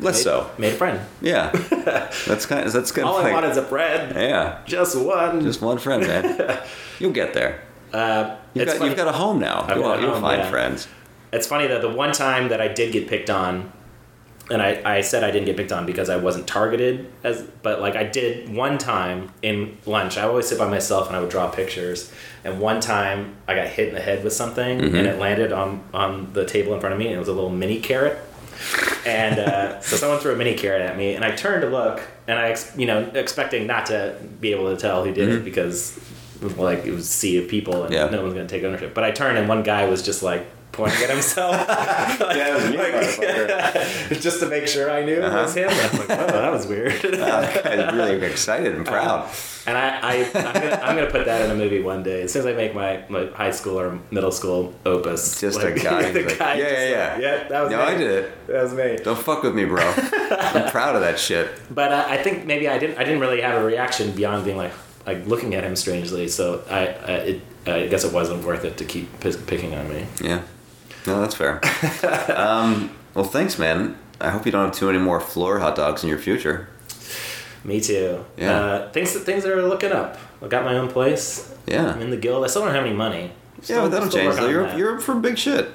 [0.00, 0.50] less Made- so.
[0.58, 1.00] Made a friend.
[1.20, 1.50] Yeah,
[2.26, 2.66] that's kind.
[2.66, 4.14] Of, that's kind All of I want is a friend.
[4.14, 5.42] yeah, Just one.
[5.42, 6.62] just one friend, man.
[6.98, 7.62] You'll get there.
[7.92, 9.62] uh, You've got, you've got a home now.
[9.68, 10.50] I've You'll, you'll home, find yeah.
[10.50, 10.88] friends.
[11.32, 13.70] It's funny that the one time that I did get picked on,
[14.50, 17.80] and I, I said I didn't get picked on because I wasn't targeted as, but
[17.82, 20.16] like I did one time in lunch.
[20.16, 22.10] I always sit by myself and I would draw pictures.
[22.44, 24.96] And one time I got hit in the head with something Mm-hmm.
[24.96, 27.32] and it landed on on the table in front of me and it was a
[27.34, 28.18] little mini carrot.
[29.06, 32.02] And uh, so someone threw a mini carrot at me and I turned to look
[32.26, 35.44] and I, ex- you know, expecting not to be able to tell who did it
[35.44, 35.98] because
[36.56, 37.94] like it was a sea of people and Mm-hmm.
[37.94, 38.10] Yeah.
[38.16, 38.94] no one's gonna take ownership.
[38.94, 40.46] But I turned and one guy was just like
[40.78, 41.56] pointing at himself.
[42.38, 44.20] Yeah, it was you, motherfucker.
[44.22, 45.68] just to make sure I knew it was uh-huh.
[45.68, 45.70] him.
[45.70, 47.04] I was like, oh, that was weird.
[47.18, 49.30] Uh, that guy's really excited and uh, proud.
[49.66, 52.22] and I, I I'm, gonna, I'm gonna put that in a movie one day.
[52.22, 55.72] As soon as I make my, my high school or middle school opus, Just a
[55.72, 57.12] guy the like, guy yeah, yeah, yeah.
[57.12, 57.76] like, yeah, that was me.
[57.76, 57.92] No, me.
[57.92, 58.46] I did it.
[58.46, 58.96] That was me.
[59.02, 59.82] Don't fuck with me, bro.
[59.82, 61.50] I'm proud of that shit.
[61.70, 64.56] But uh, I think maybe I didn't I didn't really have a reaction beyond being
[64.56, 64.72] like
[65.06, 66.28] like looking at him strangely.
[66.28, 69.88] So I, I it I guess it wasn't worth it to keep p- picking on
[69.88, 70.06] me.
[70.22, 70.42] Yeah.
[71.08, 71.60] No, that's fair.
[72.36, 73.96] um, well, thanks, man.
[74.20, 76.68] I hope you don't have too many more floor hot dogs in your future.
[77.64, 78.24] Me too.
[78.36, 78.52] Yeah.
[78.60, 80.18] Uh, things things are looking up.
[80.42, 81.54] I got my own place.
[81.66, 81.92] Yeah.
[81.92, 82.44] I'm in the guild.
[82.44, 83.30] I still don't have any money.
[83.58, 84.36] yeah, Still- but that'll change.
[84.36, 84.48] Though.
[84.48, 84.78] You're that.
[84.78, 85.68] you're up for big shit.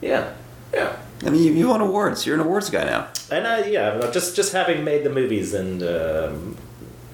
[0.00, 0.32] yeah,
[0.72, 0.96] yeah.
[1.24, 2.26] I mean, you, you won awards.
[2.26, 3.08] You're an awards guy now.
[3.30, 6.56] And I, yeah, just just having made the movies and um,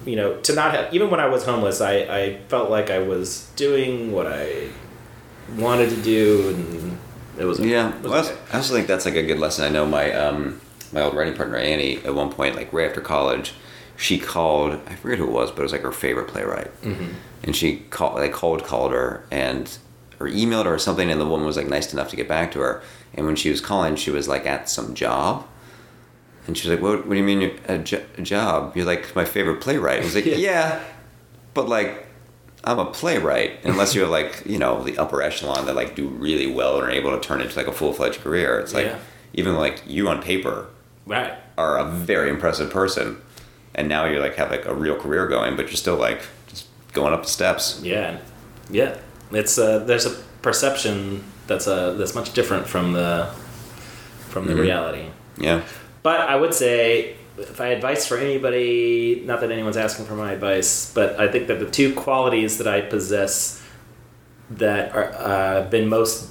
[0.05, 2.99] you know to not have even when I was homeless, I I felt like I
[2.99, 4.67] was doing what I
[5.57, 6.97] wanted to do, and
[7.37, 8.41] it was Yeah, it was well, I also- okay.
[8.53, 9.65] I also think that's like a good lesson.
[9.65, 10.59] I know my um,
[10.91, 13.53] my old writing partner Annie at one point, like right after college,
[13.97, 14.79] she called.
[14.87, 17.13] I forget who it was, but it was like her favorite playwright, Mm-hmm.
[17.43, 19.77] and she called, like called called her and
[20.19, 22.51] or emailed her or something, and the woman was like nice enough to get back
[22.53, 22.81] to her.
[23.15, 25.45] And when she was calling, she was like at some job.
[26.47, 27.07] And she was like, "What?
[27.07, 28.75] What do you mean a, jo- a job?
[28.75, 30.35] You're like my favorite playwright." I was like, Yeah.
[30.35, 30.83] "Yeah,
[31.53, 32.05] but like
[32.63, 33.59] I'm a playwright.
[33.65, 36.91] Unless you're like, you know, the upper echelon that like do really well and are
[36.91, 38.59] able to turn it into like a full fledged career.
[38.59, 38.97] It's like Yeah.
[39.33, 40.67] even like you on paper
[41.05, 41.33] right.
[41.57, 43.17] are a very impressive person,
[43.75, 46.67] and now you're like have like a real career going, but you're still like just
[46.93, 47.81] going up the steps.
[47.83, 48.17] Yeah,
[48.69, 48.97] yeah.
[49.31, 50.11] It's uh, there's a
[50.41, 53.29] perception that's uh, that's much different from the
[54.29, 54.61] from the Mhm.
[54.61, 55.05] reality.
[55.37, 55.61] Yeah.
[56.01, 60.15] But I would say, if I had advice for anybody, not that anyone's asking for
[60.15, 63.63] my advice, but I think that the two qualities that I possess
[64.51, 66.29] that are uh, been most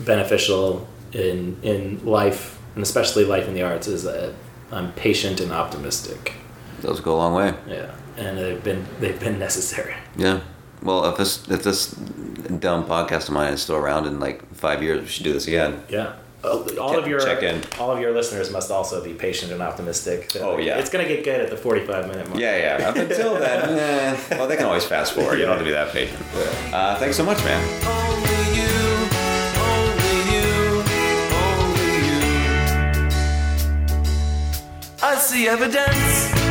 [0.00, 4.34] beneficial in in life, and especially life in the arts, is that
[4.70, 6.34] I'm patient and optimistic.
[6.80, 7.54] Those go a long way.
[7.68, 9.94] Yeah, and they've been they've been necessary.
[10.16, 10.40] Yeah.
[10.82, 14.82] Well, if this if this dumb podcast of mine is still around in like five
[14.82, 15.82] years, we should do this again.
[15.88, 16.14] Yeah.
[16.44, 17.62] All all of your check in.
[17.78, 20.32] all of your listeners must also be patient and optimistic.
[20.40, 20.78] Oh, yeah.
[20.78, 22.40] it's gonna get good at the forty-five minute mark.
[22.40, 22.88] Yeah, yeah.
[22.88, 25.38] Up until then, eh, well, they can always fast forward.
[25.38, 26.20] You don't have to be that patient.
[26.74, 27.62] Uh, thanks so much, man.
[27.86, 28.72] Only you,
[29.70, 30.82] only you,
[31.46, 32.20] only you.
[35.02, 36.41] I see evidence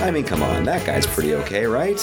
[0.00, 1.98] I mean, come on, that guy's pretty okay, right?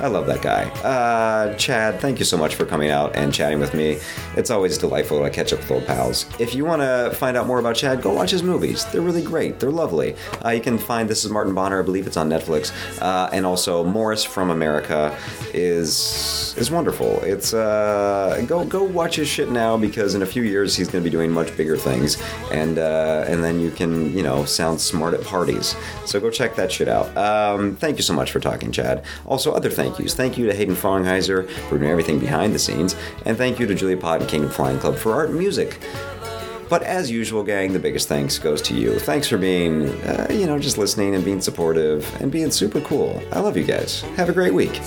[0.00, 0.64] I love that guy.
[0.82, 3.98] Uh, Chad, thank you so much for coming out and chatting with me.
[4.36, 6.26] It's always delightful to catch up with old pals.
[6.38, 8.84] If you want to find out more about Chad, go watch his movies.
[8.86, 9.58] They're really great.
[9.58, 10.16] They're lovely.
[10.44, 11.80] Uh, you can find This is Martin Bonner.
[11.80, 12.72] I believe it's on Netflix.
[13.00, 15.16] Uh, and also Morris from America
[15.54, 17.20] is is wonderful.
[17.22, 21.02] It's uh, go go watch his shit now because in a few years he's going
[21.02, 22.20] to be doing much bigger things,
[22.50, 25.74] and uh, and then you can you know sound smart at parties.
[26.06, 27.14] So go check that shit out.
[27.30, 29.04] Um, thank you so much for talking, Chad.
[29.26, 30.14] Also, other thank yous.
[30.14, 33.74] Thank you to Hayden Fongheiser for doing everything behind the scenes, and thank you to
[33.74, 35.80] Julia Pott and Kingdom Flying Club for art and music.
[36.68, 39.00] But as usual, gang, the biggest thanks goes to you.
[39.00, 43.20] Thanks for being, uh, you know, just listening and being supportive and being super cool.
[43.32, 44.02] I love you guys.
[44.16, 44.80] Have a great week.